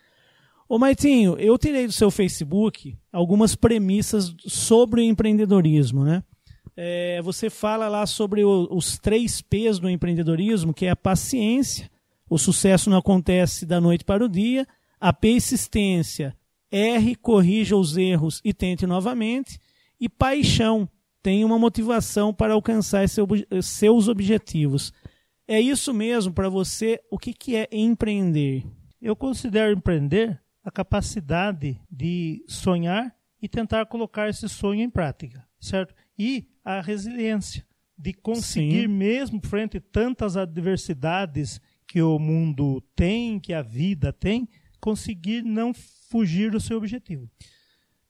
Ô 0.68 0.78
Maitinho, 0.78 1.36
eu 1.38 1.56
tirei 1.58 1.86
do 1.86 1.92
seu 1.92 2.10
Facebook 2.10 2.96
algumas 3.12 3.54
premissas 3.54 4.34
sobre 4.46 5.00
o 5.00 5.04
empreendedorismo, 5.04 6.02
né? 6.02 6.24
É, 6.76 7.22
você 7.22 7.48
fala 7.48 7.88
lá 7.88 8.04
sobre 8.06 8.42
o, 8.42 8.68
os 8.70 8.98
três 8.98 9.40
P's 9.40 9.78
do 9.78 9.88
empreendedorismo, 9.88 10.74
que 10.74 10.86
é 10.86 10.90
a 10.90 10.96
paciência, 10.96 11.90
o 12.28 12.38
sucesso 12.38 12.90
não 12.90 12.98
acontece 12.98 13.64
da 13.64 13.80
noite 13.80 14.04
para 14.04 14.24
o 14.24 14.28
dia, 14.28 14.66
a 15.00 15.12
persistência, 15.12 16.36
erre, 16.70 17.14
corrija 17.14 17.76
os 17.76 17.96
erros 17.96 18.40
e 18.44 18.52
tente 18.52 18.86
novamente, 18.86 19.58
e 20.00 20.08
paixão, 20.08 20.88
tem 21.22 21.44
uma 21.44 21.58
motivação 21.58 22.32
para 22.32 22.54
alcançar 22.54 23.08
seu, 23.08 23.26
seus 23.62 24.08
objetivos. 24.08 24.92
É 25.48 25.60
isso 25.60 25.92
mesmo 25.92 26.32
para 26.32 26.48
você? 26.48 27.00
O 27.10 27.18
que, 27.18 27.32
que 27.32 27.56
é 27.56 27.68
empreender? 27.72 28.64
Eu 29.00 29.16
considero 29.16 29.76
empreender 29.76 30.40
a 30.62 30.70
capacidade 30.70 31.80
de 31.90 32.44
sonhar 32.48 33.14
e 33.40 33.48
tentar 33.48 33.86
colocar 33.86 34.28
esse 34.28 34.48
sonho 34.48 34.82
em 34.82 34.90
prática, 34.90 35.46
certo? 35.60 35.94
E 36.18 36.48
a 36.64 36.80
resiliência 36.80 37.64
de 37.96 38.12
conseguir, 38.12 38.82
Sim. 38.82 38.88
mesmo 38.88 39.40
frente 39.44 39.78
a 39.78 39.80
tantas 39.80 40.36
adversidades 40.36 41.60
que 41.86 42.02
o 42.02 42.18
mundo 42.18 42.82
tem, 42.94 43.38
que 43.38 43.52
a 43.52 43.62
vida 43.62 44.12
tem, 44.12 44.48
conseguir 44.86 45.42
não 45.42 45.74
fugir 45.74 46.52
do 46.52 46.60
seu 46.60 46.78
objetivo. 46.78 47.28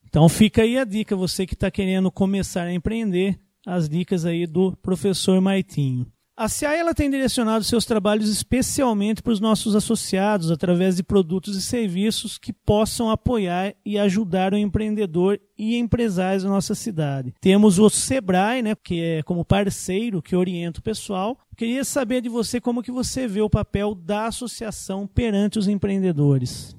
Então 0.04 0.28
fica 0.28 0.60
aí 0.60 0.76
a 0.76 0.84
dica, 0.84 1.16
você 1.16 1.46
que 1.46 1.54
está 1.54 1.70
querendo 1.70 2.12
começar 2.12 2.64
a 2.64 2.72
empreender, 2.72 3.40
as 3.66 3.88
dicas 3.88 4.26
aí 4.26 4.46
do 4.46 4.76
professor 4.76 5.40
Maitinho. 5.40 6.06
A 6.38 6.50
CIAI 6.50 6.80
ela 6.80 6.92
tem 6.92 7.08
direcionado 7.08 7.64
seus 7.64 7.86
trabalhos 7.86 8.28
especialmente 8.28 9.22
para 9.22 9.32
os 9.32 9.40
nossos 9.40 9.74
associados 9.74 10.50
através 10.50 10.96
de 10.96 11.02
produtos 11.02 11.56
e 11.56 11.62
serviços 11.62 12.36
que 12.36 12.52
possam 12.52 13.08
apoiar 13.08 13.74
e 13.82 13.98
ajudar 13.98 14.52
o 14.52 14.58
empreendedor 14.58 15.40
e 15.56 15.78
empresários 15.78 16.42
da 16.42 16.50
nossa 16.50 16.74
cidade. 16.74 17.34
Temos 17.40 17.78
o 17.78 17.88
Sebrae, 17.88 18.60
né, 18.60 18.74
que 18.74 19.00
é 19.00 19.22
como 19.22 19.46
parceiro 19.46 20.20
que 20.20 20.36
orienta 20.36 20.78
o 20.80 20.82
pessoal. 20.82 21.38
Queria 21.56 21.84
saber 21.84 22.20
de 22.20 22.28
você 22.28 22.60
como 22.60 22.82
que 22.82 22.92
você 22.92 23.26
vê 23.26 23.40
o 23.40 23.48
papel 23.48 23.94
da 23.94 24.26
associação 24.26 25.06
perante 25.06 25.58
os 25.58 25.66
empreendedores. 25.66 26.76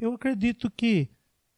Eu 0.00 0.14
acredito 0.14 0.70
que 0.70 1.10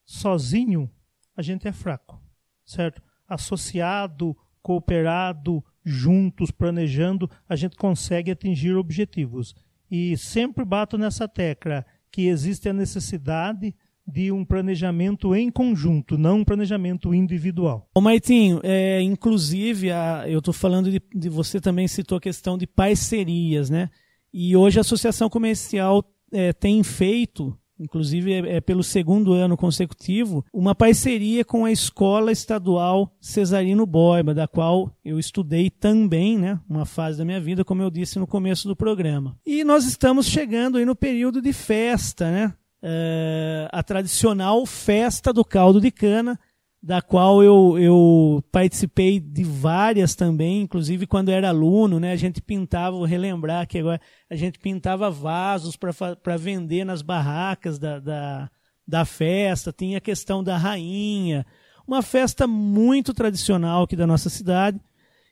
sozinho 0.05 0.91
a 1.37 1.43
gente 1.43 1.69
é 1.69 1.73
fraco, 1.73 2.21
certo? 2.65 3.01
Associado, 3.29 4.37
cooperado, 4.61 5.65
juntos, 5.89 6.51
planejando, 6.51 7.31
a 7.49 7.57
gente 7.57 7.77
consegue 7.77 8.31
atingir 8.31 8.75
objetivos. 8.77 9.55
E 9.91 10.17
sempre 10.17 10.65
bato 10.65 10.99
nessa 10.99 11.27
tecla 11.27 11.85
que 12.11 12.27
existe 12.27 12.69
a 12.69 12.73
necessidade 12.73 13.75
de 14.07 14.33
um 14.33 14.43
planejamento 14.43 15.35
em 15.35 15.51
conjunto, 15.51 16.17
não 16.17 16.39
um 16.39 16.45
planejamento 16.45 17.15
individual. 17.15 17.87
Ô 17.95 18.01
Maitinho, 18.01 18.59
é, 18.63 19.03
inclusive, 19.03 19.91
a, 19.91 20.25
eu 20.27 20.39
estou 20.39 20.55
falando 20.55 20.91
de, 20.91 21.03
de, 21.15 21.29
você 21.29 21.61
também 21.61 21.87
citou 21.87 22.17
a 22.17 22.21
questão 22.21 22.57
de 22.57 22.67
parcerias, 22.67 23.69
né? 23.69 23.91
E 24.33 24.57
hoje 24.57 24.79
a 24.79 24.81
Associação 24.81 25.29
Comercial 25.29 26.03
é, 26.33 26.55
tem 26.55 26.83
feito 26.83 27.55
inclusive 27.79 28.33
é, 28.33 28.57
é, 28.57 28.61
pelo 28.61 28.83
segundo 28.83 29.33
ano 29.33 29.57
consecutivo, 29.57 30.45
uma 30.53 30.75
parceria 30.75 31.45
com 31.45 31.65
a 31.65 31.73
Escola 31.73 32.33
Estadual 32.33 33.13
Cesarino 33.21 33.87
Borba, 33.87 34.35
da 34.35 34.49
qual 34.49 34.93
eu 35.05 35.19
estudei 35.19 35.71
também, 35.71 36.39
né, 36.39 36.59
uma 36.69 36.85
fase 36.85 37.19
da 37.19 37.25
minha 37.25 37.41
vida, 37.41 37.65
como 37.65 37.83
eu 37.83 37.91
disse 37.91 38.19
no 38.19 38.27
começo 38.27 38.67
do 38.67 38.77
programa. 38.77 39.37
E 39.47 39.65
nós 39.65 39.85
estamos 39.85 40.27
chegando 40.27 40.79
aí 40.79 40.85
no 40.85 40.97
período 40.97 41.41
de 41.41 41.53
festa, 41.53 42.31
né? 42.31 42.55
É, 42.81 43.69
a 43.73 43.83
tradicional 43.83 44.65
festa 44.65 45.33
do 45.33 45.45
caldo 45.45 45.81
de 45.81 45.91
cana, 45.91 46.39
da 46.83 47.03
qual 47.03 47.43
eu, 47.43 47.77
eu 47.79 48.43
participei 48.53 49.19
de 49.19 49.43
várias 49.43 50.15
também, 50.15 50.63
inclusive 50.63 51.07
quando 51.07 51.31
era 51.31 51.49
aluno, 51.49 51.99
né, 51.99 52.13
a 52.13 52.17
gente 52.17 52.41
pintava, 52.41 52.97
vou 52.97 53.05
relembrar 53.05 53.67
que 53.67 53.79
agora, 53.79 54.01
a 54.31 54.37
gente 54.37 54.59
pintava 54.59 55.11
vasos 55.11 55.77
para 55.77 56.37
vender 56.37 56.85
nas 56.85 57.03
barracas 57.03 57.79
da, 57.79 57.99
da, 57.99 58.51
da 58.87 59.05
festa, 59.05 59.73
tinha 59.73 59.99
a 59.99 60.01
questão 60.01 60.43
da 60.43 60.57
rainha, 60.57 61.45
uma 61.87 62.01
festa 62.01 62.47
muito 62.47 63.13
tradicional 63.13 63.83
aqui 63.83 63.97
da 63.97 64.07
nossa 64.07 64.31
cidade, 64.31 64.81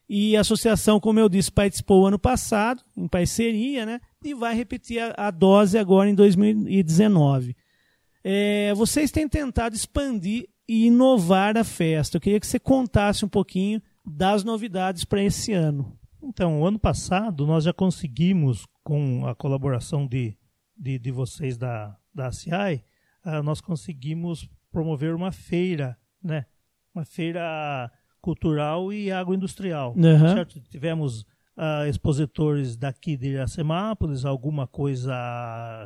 e 0.09 0.37
a 0.37 0.41
associação, 0.41 1.01
como 1.01 1.19
eu 1.19 1.29
disse, 1.29 1.51
participou 1.51 2.07
ano 2.07 2.19
passado, 2.19 2.83
em 2.97 3.07
parceria, 3.07 3.87
né, 3.87 4.01
e 4.25 4.35
vai 4.35 4.55
repetir 4.55 5.01
a, 5.01 5.29
a 5.29 5.31
dose 5.31 5.79
agora 5.79 6.11
em 6.11 6.15
2019. 6.15 7.57
É, 8.25 8.75
vocês 8.75 9.13
têm 9.13 9.29
tentado 9.29 9.77
expandir 9.77 10.49
e 10.69 10.87
inovar 10.87 11.57
a 11.57 11.65
festa. 11.65 12.17
Eu 12.17 12.21
queria 12.21 12.41
que 12.41 12.47
você 12.47 12.59
contasse 12.59 13.25
um 13.25 13.29
pouquinho 13.29 13.81
das 14.05 14.45
novidades 14.45 15.05
para 15.05 15.23
esse 15.23 15.53
ano. 15.53 15.97
Então, 16.23 16.61
o 16.61 16.67
ano 16.67 16.79
passado 16.79 17.47
nós 17.47 17.65
já 17.65 17.73
conseguimos, 17.73 18.67
com 18.83 19.27
a 19.27 19.35
colaboração 19.35 20.07
de, 20.07 20.37
de, 20.77 20.99
de 20.99 21.11
vocês 21.11 21.57
da, 21.57 21.97
da 22.15 22.29
ACI, 22.29 22.51
uh, 22.51 22.83
ah, 23.25 23.43
nós 23.43 23.61
conseguimos 23.61 24.49
promover 24.71 25.15
uma 25.15 25.31
feira, 25.31 25.97
né? 26.23 26.47
Uma 26.95 27.05
feira 27.05 27.91
cultural 28.21 28.93
e 28.93 29.13
agroindustrial. 29.13 29.95
Uhum. 29.97 30.35
Certo? 30.35 30.61
Tivemos 30.61 31.23
uh, 31.57 31.87
expositores 31.89 32.77
daqui 32.77 33.17
de 33.17 33.29
Iracemápolis, 33.29 34.25
alguma 34.25 34.67
coisa 34.67 35.15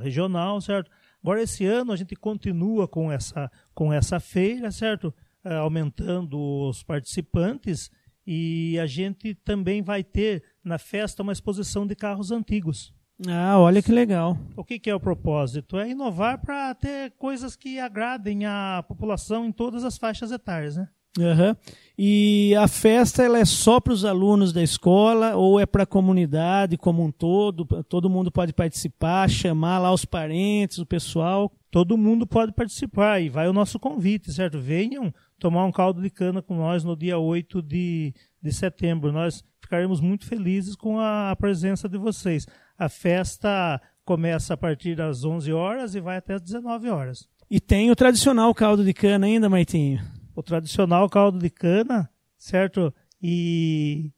regional, 0.03 0.61
certo? 0.61 0.91
Agora, 1.23 1.43
esse 1.43 1.65
ano, 1.65 1.93
a 1.93 1.97
gente 1.97 2.17
continua 2.17 2.89
com 2.89 3.13
essa, 3.13 3.51
com 3.75 3.93
essa 3.93 4.19
feira, 4.19 4.71
certo? 4.71 5.15
Uh, 5.45 5.55
aumentando 5.55 6.39
os 6.69 6.83
participantes 6.83 7.91
e 8.27 8.79
a 8.79 8.87
gente 8.87 9.35
também 9.35 9.83
vai 9.83 10.05
ter 10.05 10.43
na 10.63 10.79
festa 10.79 11.23
uma 11.23 11.33
exposição 11.33 11.87
de 11.87 11.95
carros 11.95 12.31
antigos. 12.31 12.95
Ah, 13.29 13.59
olha 13.59 13.83
que 13.83 13.93
legal. 13.93 14.39
O 14.57 14.65
que, 14.65 14.79
que 14.79 14.89
é 14.89 14.95
o 14.95 15.01
propósito? 15.01 15.79
É 15.79 15.91
inovar 15.91 16.41
para 16.41 16.75
ter 16.75 17.11
coisas 17.13 17.55
que 17.55 17.79
agradem 17.79 18.47
a 18.47 18.83
população 18.89 19.45
em 19.45 19.53
todas 19.53 19.85
as 19.85 19.99
faixas 19.99 20.33
etárias, 20.33 20.77
né? 20.77 20.89
Uhum. 21.19 21.57
E 21.99 22.55
a 22.55 22.69
festa 22.69 23.23
ela 23.23 23.39
é 23.39 23.45
só 23.45 23.81
para 23.81 23.93
os 23.93 24.05
alunos 24.05 24.53
da 24.53 24.63
escola 24.63 25.35
ou 25.35 25.59
é 25.59 25.67
para 25.67 25.83
a 25.83 25.87
comunidade 25.87 26.79
como 26.79 27.05
um 27.05 27.11
todo? 27.11 27.67
Todo 27.85 28.09
mundo 28.09 28.31
pode 28.31 28.53
participar, 28.53 29.29
chamar 29.29 29.79
lá 29.79 29.93
os 29.93 30.05
parentes, 30.05 30.79
o 30.79 30.87
pessoal? 30.87 31.53
Todo 31.71 31.99
mundo 31.99 32.27
pode 32.27 32.53
participar 32.53 33.21
e 33.21 33.29
vai 33.29 33.49
o 33.49 33.53
nosso 33.53 33.79
convite, 33.79 34.33
certo? 34.33 34.59
Venham 34.59 35.13
tomar 35.39 35.65
um 35.65 35.73
caldo 35.73 36.01
de 36.01 36.11
cana 36.11 36.41
com 36.41 36.57
nós 36.57 36.85
no 36.85 36.97
dia 36.97 37.19
8 37.19 37.61
de, 37.61 38.15
de 38.41 38.53
setembro. 38.53 39.13
Nós 39.13 39.45
ficaremos 39.61 40.01
muito 40.01 40.27
felizes 40.27 40.77
com 40.77 40.99
a 40.99 41.35
presença 41.37 41.89
de 41.89 41.99
vocês. 41.99 42.47
A 42.79 42.89
festa 42.89 43.81
começa 44.05 44.55
a 44.55 44.57
partir 44.57 44.97
das 44.97 45.25
11 45.25 45.53
horas 45.53 45.95
e 45.95 46.01
vai 46.01 46.17
até 46.17 46.35
as 46.35 46.43
19 46.43 46.89
horas. 46.89 47.29
E 47.51 47.61
tem 47.61 47.91
o 47.91 47.97
tradicional 47.97 48.55
caldo 48.55 48.85
de 48.85 48.95
cana 48.95 49.27
ainda, 49.27 49.49
Martinho? 49.49 50.01
O 50.41 50.43
tradicional 50.43 51.09
caldo 51.09 51.39
de 51.39 51.51
cana, 51.51 52.11
certo? 52.37 52.93
E 53.23 54.11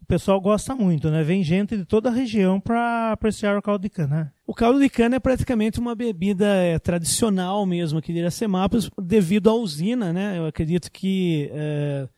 o 0.00 0.06
pessoal 0.06 0.40
gosta 0.40 0.74
muito, 0.74 1.10
né? 1.10 1.22
Vem 1.22 1.42
gente 1.42 1.76
de 1.76 1.84
toda 1.84 2.08
a 2.08 2.12
região 2.12 2.60
para 2.60 3.12
apreciar 3.12 3.58
o 3.58 3.62
caldo 3.62 3.82
de 3.82 3.90
cana. 3.90 4.16
Né? 4.16 4.30
O 4.46 4.54
caldo 4.54 4.78
de 4.78 4.88
cana 4.88 5.16
é 5.16 5.18
praticamente 5.18 5.80
uma 5.80 5.94
bebida 5.94 6.46
é, 6.46 6.78
tradicional 6.78 7.66
mesmo 7.66 7.98
aqui 7.98 8.12
de 8.12 8.20
Iracemápolis, 8.20 8.88
devido 9.02 9.50
à 9.50 9.54
usina, 9.54 10.12
né? 10.12 10.38
Eu 10.38 10.46
acredito 10.46 10.92
que, 10.92 11.50
é, 11.52 12.08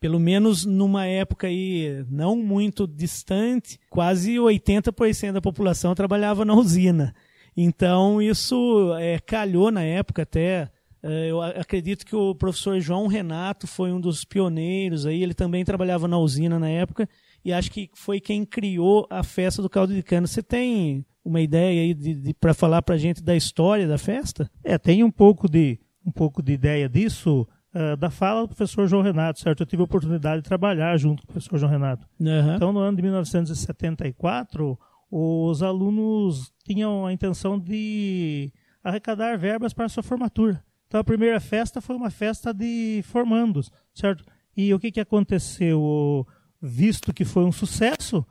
pelo 0.00 0.18
menos 0.18 0.64
numa 0.64 1.06
época 1.06 1.46
aí 1.46 2.04
não 2.10 2.34
muito 2.36 2.86
distante, 2.86 3.78
quase 3.88 4.34
80% 4.34 5.32
da 5.32 5.40
população 5.40 5.94
trabalhava 5.94 6.44
na 6.44 6.54
usina. 6.54 7.14
Então 7.56 8.20
isso 8.20 8.92
é, 8.98 9.20
calhou 9.20 9.70
na 9.70 9.82
época 9.82 10.22
até 10.22 10.70
eu 11.10 11.42
acredito 11.42 12.04
que 12.04 12.16
o 12.16 12.34
professor 12.34 12.80
João 12.80 13.06
Renato 13.06 13.66
foi 13.66 13.92
um 13.92 14.00
dos 14.00 14.24
pioneiros 14.24 15.06
aí, 15.06 15.22
ele 15.22 15.34
também 15.34 15.64
trabalhava 15.64 16.08
na 16.08 16.18
usina 16.18 16.58
na 16.58 16.68
época 16.68 17.08
e 17.44 17.52
acho 17.52 17.70
que 17.70 17.90
foi 17.94 18.20
quem 18.20 18.44
criou 18.44 19.06
a 19.08 19.22
festa 19.22 19.62
do 19.62 19.70
caldo 19.70 19.94
de 19.94 20.02
cana. 20.02 20.26
Você 20.26 20.42
tem 20.42 21.04
uma 21.24 21.40
ideia 21.40 21.82
aí 21.82 21.94
de, 21.94 22.14
de 22.14 22.34
para 22.34 22.54
falar 22.54 22.82
para 22.82 22.94
a 22.94 22.98
gente 22.98 23.22
da 23.22 23.36
história 23.36 23.86
da 23.86 23.98
festa? 23.98 24.50
É, 24.64 24.78
tem 24.78 25.02
um 25.04 25.10
pouco 25.10 25.48
de 25.48 25.78
um 26.04 26.10
pouco 26.12 26.42
de 26.42 26.52
ideia 26.52 26.88
disso 26.88 27.46
uh, 27.74 27.96
da 27.96 28.10
fala 28.10 28.42
do 28.42 28.48
professor 28.48 28.86
João 28.86 29.02
Renato, 29.02 29.40
certo? 29.40 29.60
Eu 29.60 29.66
tive 29.66 29.82
a 29.82 29.84
oportunidade 29.84 30.42
de 30.42 30.48
trabalhar 30.48 30.96
junto 30.96 31.22
com 31.22 31.30
o 31.30 31.32
professor 31.32 31.58
João 31.58 31.70
Renato. 31.70 32.06
Uhum. 32.20 32.54
Então, 32.54 32.72
no 32.72 32.78
ano 32.78 32.96
de 32.96 33.02
1974, 33.02 34.78
os 35.10 35.62
alunos 35.62 36.52
tinham 36.64 37.06
a 37.06 37.12
intenção 37.12 37.58
de 37.58 38.52
arrecadar 38.82 39.36
verbas 39.36 39.72
para 39.72 39.86
a 39.86 39.88
sua 39.88 40.02
formatura. 40.02 40.62
Então 40.86 41.00
a 41.00 41.04
primeira 41.04 41.40
festa 41.40 41.80
foi 41.80 41.96
uma 41.96 42.10
festa 42.10 42.52
de 42.52 43.02
formandos, 43.04 43.70
certo? 43.94 44.24
E 44.56 44.72
o 44.72 44.78
que, 44.78 44.90
que 44.90 45.00
aconteceu? 45.00 46.26
Visto 46.60 47.12
que 47.12 47.24
foi 47.24 47.44
um 47.44 47.52
sucesso, 47.52 48.24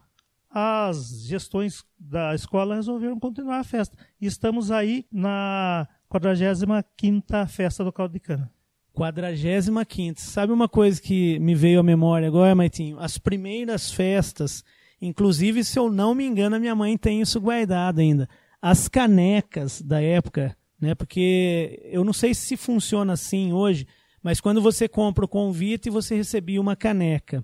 as 0.49 1.25
gestões 1.27 1.83
da 1.99 2.33
escola 2.33 2.75
resolveram 2.75 3.19
continuar 3.19 3.59
a 3.59 3.63
festa. 3.63 3.97
E 4.19 4.25
estamos 4.25 4.71
aí 4.71 5.05
na 5.11 5.87
45ª 6.09 7.47
Festa 7.47 7.83
do 7.83 7.91
Caldo 7.91 8.13
de 8.13 8.21
Cana. 8.21 8.49
45 8.93 10.21
Sabe 10.21 10.53
uma 10.53 10.69
coisa 10.69 11.01
que 11.01 11.37
me 11.39 11.53
veio 11.53 11.81
à 11.81 11.83
memória 11.83 12.27
agora, 12.27 12.55
Maitinho? 12.55 12.97
As 12.99 13.17
primeiras 13.17 13.91
festas, 13.91 14.63
inclusive, 15.01 15.63
se 15.63 15.77
eu 15.77 15.91
não 15.91 16.15
me 16.15 16.25
engano, 16.25 16.55
a 16.55 16.59
minha 16.59 16.73
mãe 16.73 16.97
tem 16.97 17.19
isso 17.19 17.39
guardado 17.41 17.99
ainda. 17.99 18.27
As 18.61 18.87
canecas 18.87 19.81
da 19.81 20.01
época, 20.01 20.55
né? 20.79 20.95
Porque 20.95 21.81
eu 21.85 22.03
não 22.03 22.13
sei 22.13 22.33
se 22.33 22.57
funciona 22.57 23.13
assim 23.13 23.53
hoje, 23.53 23.87
mas 24.21 24.41
quando 24.41 24.61
você 24.61 24.87
compra 24.87 25.25
o 25.25 25.29
convite, 25.29 25.89
você 25.89 26.15
recebia 26.15 26.59
uma 26.59 26.75
caneca. 26.75 27.43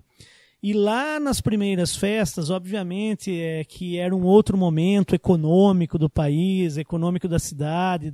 E 0.63 0.73
lá 0.73 1.19
nas 1.19 1.41
primeiras 1.41 1.95
festas, 1.95 2.51
obviamente, 2.51 3.35
é 3.39 3.63
que 3.63 3.97
era 3.97 4.15
um 4.15 4.23
outro 4.23 4.55
momento 4.55 5.15
econômico 5.15 5.97
do 5.97 6.09
país, 6.09 6.77
econômico 6.77 7.27
da 7.27 7.39
cidade. 7.39 8.13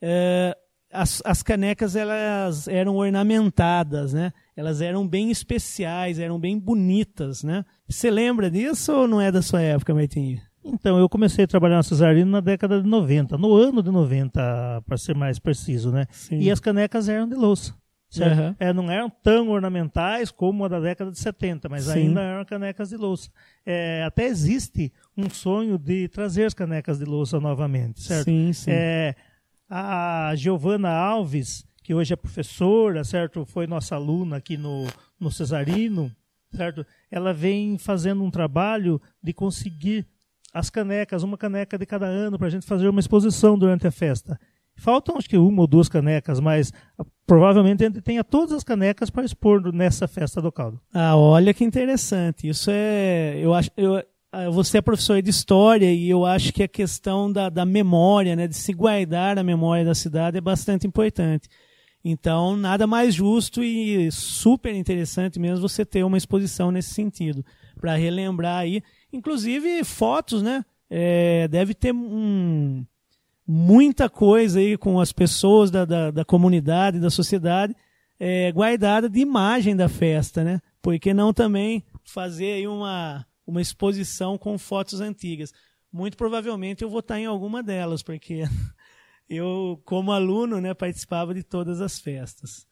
É, 0.00 0.56
as, 0.92 1.20
as 1.24 1.42
canecas 1.42 1.96
elas 1.96 2.68
eram 2.68 2.96
ornamentadas, 2.96 4.12
né? 4.12 4.32
Elas 4.56 4.80
eram 4.80 5.06
bem 5.06 5.30
especiais, 5.30 6.18
eram 6.18 6.38
bem 6.38 6.58
bonitas, 6.58 7.42
né? 7.42 7.64
Você 7.88 8.08
lembra 8.08 8.50
disso 8.50 8.92
ou 8.92 9.08
não 9.08 9.20
é 9.20 9.32
da 9.32 9.42
sua 9.42 9.60
época, 9.60 9.92
Martinho? 9.94 10.40
Então, 10.64 10.98
eu 10.98 11.08
comecei 11.08 11.44
a 11.44 11.48
trabalhar 11.48 11.76
na 11.76 11.82
Cesarino 11.82 12.30
na 12.30 12.40
década 12.40 12.82
de 12.82 12.88
90, 12.88 13.38
no 13.38 13.54
ano 13.54 13.82
de 13.82 13.90
90, 13.90 14.82
para 14.86 14.96
ser 14.96 15.14
mais 15.14 15.38
preciso, 15.38 15.90
né? 15.90 16.06
Sim. 16.10 16.38
E 16.38 16.50
as 16.50 16.60
canecas 16.60 17.08
eram 17.08 17.28
de 17.28 17.34
louça. 17.34 17.74
Uhum. 18.18 18.56
É, 18.58 18.72
não 18.72 18.90
eram 18.90 19.08
tão 19.08 19.50
ornamentais 19.50 20.32
como 20.32 20.64
a 20.64 20.68
da 20.68 20.80
década 20.80 21.12
de 21.12 21.18
70, 21.18 21.68
mas 21.68 21.84
Sim. 21.84 21.92
ainda 21.92 22.20
eram 22.20 22.44
canecas 22.44 22.88
de 22.88 22.96
louça. 22.96 23.30
É, 23.64 24.02
até 24.04 24.24
existe 24.24 24.92
um 25.16 25.30
sonho 25.30 25.78
de 25.78 26.08
trazer 26.08 26.44
as 26.44 26.54
canecas 26.54 26.98
de 26.98 27.04
louça 27.04 27.38
novamente, 27.38 28.02
certo? 28.02 28.24
Sim, 28.24 28.52
sim. 28.52 28.70
É, 28.72 29.14
a 29.68 30.32
Giovana 30.34 30.90
Alves, 30.90 31.64
que 31.84 31.94
hoje 31.94 32.12
é 32.12 32.16
professora, 32.16 33.04
certo? 33.04 33.46
Foi 33.46 33.68
nossa 33.68 33.94
aluna 33.94 34.38
aqui 34.38 34.56
no, 34.56 34.86
no 35.18 35.30
Cesarino, 35.30 36.10
certo? 36.52 36.84
Ela 37.08 37.32
vem 37.32 37.78
fazendo 37.78 38.24
um 38.24 38.30
trabalho 38.30 39.00
de 39.22 39.32
conseguir 39.32 40.04
as 40.52 40.70
canecas, 40.70 41.22
uma 41.22 41.38
caneca 41.38 41.78
de 41.78 41.86
cada 41.86 42.06
ano, 42.06 42.38
para 42.38 42.48
a 42.48 42.50
gente 42.50 42.66
fazer 42.66 42.88
uma 42.88 43.00
exposição 43.00 43.58
durante 43.58 43.86
a 43.86 43.90
festa. 43.90 44.38
Faltam 44.76 45.16
acho 45.18 45.28
que 45.28 45.36
uma 45.36 45.60
ou 45.60 45.66
duas 45.66 45.88
canecas, 45.88 46.40
mas 46.40 46.72
ah, 46.98 47.04
provavelmente 47.26 47.84
a 47.84 47.88
gente 47.88 48.00
tenha 48.00 48.24
todas 48.24 48.52
as 48.52 48.64
canecas 48.64 49.10
para 49.10 49.24
expor 49.24 49.72
nessa 49.74 50.08
festa 50.08 50.40
do 50.40 50.50
caldo. 50.50 50.80
Ah, 50.92 51.16
olha 51.16 51.52
que 51.52 51.64
interessante. 51.64 52.48
Isso 52.48 52.70
é. 52.72 53.38
Eu 53.38 53.52
acho. 53.52 53.70
Eu, 53.76 54.02
ah, 54.32 54.48
você 54.48 54.78
é 54.78 54.80
professor 54.80 55.20
de 55.20 55.28
história 55.28 55.92
e 55.92 56.08
eu 56.08 56.24
acho 56.24 56.52
que 56.52 56.62
a 56.62 56.68
questão 56.68 57.30
da, 57.30 57.50
da 57.50 57.66
memória, 57.66 58.34
né, 58.34 58.46
de 58.46 58.56
se 58.56 58.72
guardar 58.72 59.38
a 59.38 59.42
memória 59.42 59.84
da 59.84 59.94
cidade 59.94 60.38
é 60.38 60.40
bastante 60.40 60.86
importante. 60.86 61.48
Então, 62.02 62.56
nada 62.56 62.86
mais 62.86 63.14
justo 63.14 63.62
e 63.62 64.10
super 64.10 64.74
interessante 64.74 65.38
mesmo 65.38 65.68
você 65.68 65.84
ter 65.84 66.02
uma 66.04 66.16
exposição 66.16 66.70
nesse 66.70 66.94
sentido, 66.94 67.44
para 67.78 67.94
relembrar 67.96 68.60
aí, 68.60 68.82
inclusive 69.12 69.84
fotos, 69.84 70.42
né? 70.42 70.64
É, 70.88 71.46
deve 71.48 71.74
ter 71.74 71.92
um, 71.92 72.84
muita 73.46 74.08
coisa 74.08 74.58
aí 74.58 74.76
com 74.76 74.98
as 75.00 75.12
pessoas 75.12 75.70
da, 75.70 75.84
da, 75.84 76.10
da 76.10 76.24
comunidade, 76.24 76.98
da 76.98 77.10
sociedade, 77.10 77.76
é, 78.18 78.50
guardada 78.52 79.08
de 79.08 79.20
imagem 79.20 79.76
da 79.76 79.88
festa, 79.88 80.42
né? 80.42 80.60
Por 80.82 80.98
que 80.98 81.14
não 81.14 81.32
também 81.32 81.84
fazer 82.04 82.52
aí 82.54 82.66
uma 82.66 83.24
uma 83.50 83.60
exposição 83.60 84.38
com 84.38 84.56
fotos 84.56 85.00
antigas. 85.00 85.52
Muito 85.92 86.16
provavelmente 86.16 86.82
eu 86.82 86.88
vou 86.88 87.00
estar 87.00 87.18
em 87.18 87.26
alguma 87.26 87.62
delas, 87.62 88.02
porque 88.02 88.44
eu, 89.28 89.80
como 89.84 90.12
aluno, 90.12 90.60
né, 90.60 90.72
participava 90.72 91.34
de 91.34 91.42
todas 91.42 91.80
as 91.80 91.98
festas. 91.98 92.66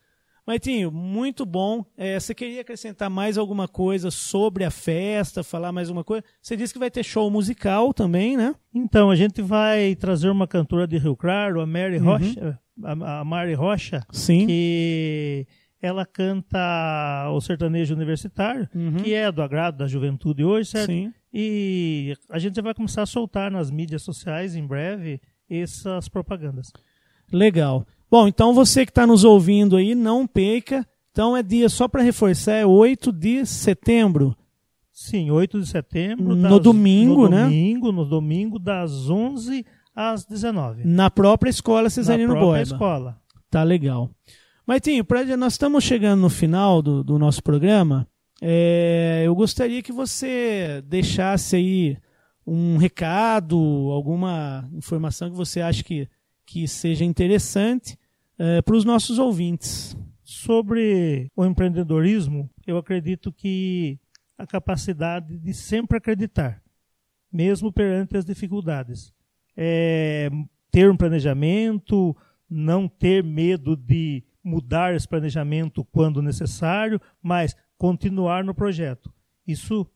Maitinho, 0.48 0.90
muito 0.90 1.44
bom. 1.44 1.84
É, 1.94 2.18
você 2.18 2.34
queria 2.34 2.62
acrescentar 2.62 3.11
mais 3.11 3.37
alguma 3.37 3.68
coisa 3.68 4.11
sobre 4.11 4.64
a 4.64 4.70
festa, 4.70 5.44
falar 5.44 5.72
mais 5.72 5.88
alguma 5.88 6.02
coisa? 6.02 6.24
Você 6.40 6.56
disse 6.56 6.72
que 6.72 6.78
vai 6.78 6.90
ter 6.90 7.04
show 7.04 7.30
musical 7.30 7.92
também, 7.92 8.34
né? 8.34 8.54
Então, 8.74 9.11
a 9.11 9.14
gente 9.14 9.42
vai 9.42 9.94
trazer 9.94 10.30
uma 10.30 10.48
cantora 10.48 10.87
de 10.87 10.96
Rio 10.96 11.14
Claro, 11.14 11.61
a 11.61 11.66
Mary 11.66 11.98
uhum. 11.98 12.04
Rocha, 12.04 12.58
a, 12.82 13.20
a 13.20 13.24
Mary 13.26 13.52
Rocha, 13.52 14.06
Sim. 14.11 14.46
que 14.46 15.46
ela 15.82 16.06
canta 16.06 17.28
o 17.30 17.38
sertanejo 17.42 17.94
universitário, 17.94 18.66
uhum. 18.74 19.02
que 19.02 19.12
é 19.12 19.30
do 19.30 19.42
agrado 19.42 19.76
da 19.76 19.87
juventude 19.87 20.44
hoje, 20.44 20.70
certo? 20.70 20.87
Sim. 20.87 21.12
E 21.30 22.16
a 22.30 22.38
gente 22.38 22.58
vai 22.62 22.72
começar 22.72 23.02
a 23.02 23.06
soltar 23.06 23.50
nas 23.50 23.70
mídias 23.70 24.00
sociais 24.00 24.56
em 24.56 24.66
breve 24.66 25.20
essas 25.50 26.08
propagandas. 26.08 26.72
Legal. 27.30 27.87
Bom, 28.11 28.27
então 28.27 28.55
você 28.55 28.85
que 28.85 28.90
está 28.90 29.07
nos 29.07 29.25
ouvindo 29.25 29.77
aí, 29.77 29.94
não 29.94 30.27
perca. 30.27 30.87
Então 31.12 31.37
é 31.37 31.42
dia, 31.42 31.68
só 31.68 31.88
para 31.88 32.03
reforçar, 32.03 32.53
é 32.53 32.66
8 32.66 33.12
de 33.12 33.44
setembro. 33.44 34.37
Sim, 34.92 35.31
8 35.31 35.61
de 35.61 35.66
setembro. 35.66 36.35
Das, 36.37 36.51
no 36.51 36.61
domingo, 36.61 37.25
no 37.25 37.29
né? 37.29 37.44
Domingo, 37.44 37.92
no 37.92 38.05
domingo, 38.05 38.59
das 38.59 39.09
11 39.09 39.64
às 39.94 40.25
19. 40.25 40.83
Na 40.85 41.11
própria 41.11 41.51
escola 41.51 41.90
Cesarino 41.90 42.35
Boeba. 42.35 42.40
Na 42.40 42.47
própria 42.47 42.62
escola. 42.62 43.21
Tá 43.51 43.62
legal. 43.62 44.11
Maitinho, 44.66 45.05
pra, 45.05 45.25
nós 45.37 45.55
estamos 45.55 45.83
chegando 45.83 46.21
no 46.21 46.29
final 46.29 46.83
do, 46.83 47.03
do 47.03 47.18
nosso 47.18 47.42
programa. 47.42 48.07
É, 48.40 49.23
eu 49.25 49.35
gostaria 49.35 49.83
que 49.83 49.92
você 49.92 50.83
deixasse 50.87 51.57
aí 51.57 51.97
um 52.47 52.77
recado, 52.77 53.57
alguma 53.92 54.68
informação 54.73 55.31
que 55.31 55.37
você 55.37 55.61
acha 55.61 55.83
que, 55.83 56.09
que 56.48 56.66
seja 56.66 57.04
interessante 57.04 57.98
é, 58.38 58.62
para 58.62 58.74
os 58.74 58.84
nossos 58.84 59.18
ouvintes. 59.18 59.94
Sobre 60.24 61.30
o 61.37 61.44
empreendedorismo, 61.44 62.50
eu 62.66 62.78
acredito 62.78 63.30
que 63.30 63.98
a 64.37 64.46
capacidade 64.46 65.38
de 65.38 65.52
sempre 65.52 65.98
acreditar, 65.98 66.62
mesmo 67.30 67.70
perante 67.70 68.16
as 68.16 68.24
dificuldades. 68.24 69.12
É, 69.54 70.30
ter 70.70 70.90
um 70.90 70.96
planejamento, 70.96 72.16
não 72.48 72.88
ter 72.88 73.22
medo 73.22 73.76
de 73.76 74.24
mudar 74.42 74.94
esse 74.94 75.06
planejamento 75.06 75.84
quando 75.84 76.22
necessário, 76.22 76.98
mas 77.22 77.54
continuar 77.76 78.42
no 78.42 78.54
projeto. 78.54 79.12
Isso 79.46 79.87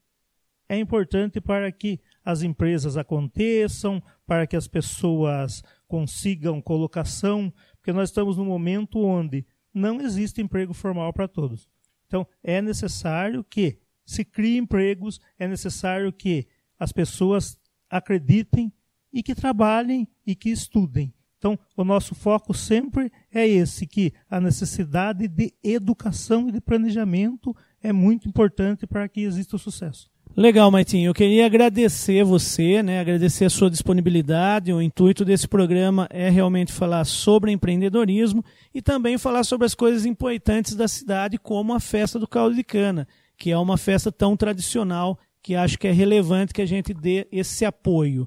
é 0.68 0.78
importante 0.78 1.40
para 1.40 1.70
que 1.72 1.98
as 2.24 2.42
empresas 2.42 2.96
aconteçam, 2.96 4.02
para 4.26 4.46
que 4.46 4.56
as 4.56 4.66
pessoas 4.66 5.62
consigam 5.92 6.58
colocação, 6.62 7.52
porque 7.74 7.92
nós 7.92 8.08
estamos 8.08 8.38
num 8.38 8.46
momento 8.46 8.98
onde 8.98 9.44
não 9.74 10.00
existe 10.00 10.40
emprego 10.40 10.72
formal 10.72 11.12
para 11.12 11.28
todos. 11.28 11.68
Então, 12.06 12.26
é 12.42 12.62
necessário 12.62 13.44
que 13.44 13.78
se 14.02 14.24
criem 14.24 14.62
empregos, 14.62 15.20
é 15.38 15.46
necessário 15.46 16.10
que 16.10 16.46
as 16.78 16.92
pessoas 16.92 17.58
acreditem 17.90 18.72
e 19.12 19.22
que 19.22 19.34
trabalhem 19.34 20.08
e 20.26 20.34
que 20.34 20.48
estudem. 20.48 21.12
Então, 21.36 21.58
o 21.76 21.84
nosso 21.84 22.14
foco 22.14 22.54
sempre 22.54 23.12
é 23.30 23.46
esse, 23.46 23.86
que 23.86 24.14
a 24.30 24.40
necessidade 24.40 25.28
de 25.28 25.52
educação 25.62 26.48
e 26.48 26.52
de 26.52 26.60
planejamento 26.62 27.54
é 27.82 27.92
muito 27.92 28.26
importante 28.26 28.86
para 28.86 29.06
que 29.10 29.20
exista 29.20 29.56
o 29.56 29.58
sucesso. 29.58 30.10
Legal, 30.34 30.70
Maitinho. 30.70 31.10
Eu 31.10 31.14
queria 31.14 31.44
agradecer 31.44 32.24
você, 32.24 32.82
né? 32.82 33.00
agradecer 33.00 33.44
a 33.44 33.50
sua 33.50 33.68
disponibilidade. 33.68 34.72
O 34.72 34.80
intuito 34.80 35.26
desse 35.26 35.46
programa 35.46 36.08
é 36.10 36.30
realmente 36.30 36.72
falar 36.72 37.04
sobre 37.04 37.52
empreendedorismo 37.52 38.42
e 38.74 38.80
também 38.80 39.18
falar 39.18 39.44
sobre 39.44 39.66
as 39.66 39.74
coisas 39.74 40.06
importantes 40.06 40.74
da 40.74 40.88
cidade, 40.88 41.36
como 41.36 41.74
a 41.74 41.80
festa 41.80 42.18
do 42.18 42.26
caldo 42.26 42.56
de 42.56 42.64
cana, 42.64 43.06
que 43.36 43.50
é 43.50 43.58
uma 43.58 43.76
festa 43.76 44.10
tão 44.10 44.34
tradicional 44.34 45.18
que 45.42 45.54
acho 45.54 45.78
que 45.78 45.86
é 45.86 45.92
relevante 45.92 46.54
que 46.54 46.62
a 46.62 46.66
gente 46.66 46.94
dê 46.94 47.28
esse 47.30 47.66
apoio. 47.66 48.26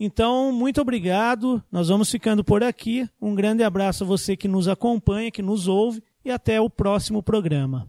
Então, 0.00 0.52
muito 0.52 0.80
obrigado. 0.80 1.62
Nós 1.70 1.86
vamos 1.88 2.10
ficando 2.10 2.42
por 2.42 2.64
aqui. 2.64 3.08
Um 3.22 3.36
grande 3.36 3.62
abraço 3.62 4.02
a 4.02 4.06
você 4.06 4.36
que 4.36 4.48
nos 4.48 4.66
acompanha, 4.66 5.30
que 5.30 5.42
nos 5.42 5.68
ouve 5.68 6.02
e 6.24 6.32
até 6.32 6.60
o 6.60 6.68
próximo 6.68 7.22
programa. 7.22 7.88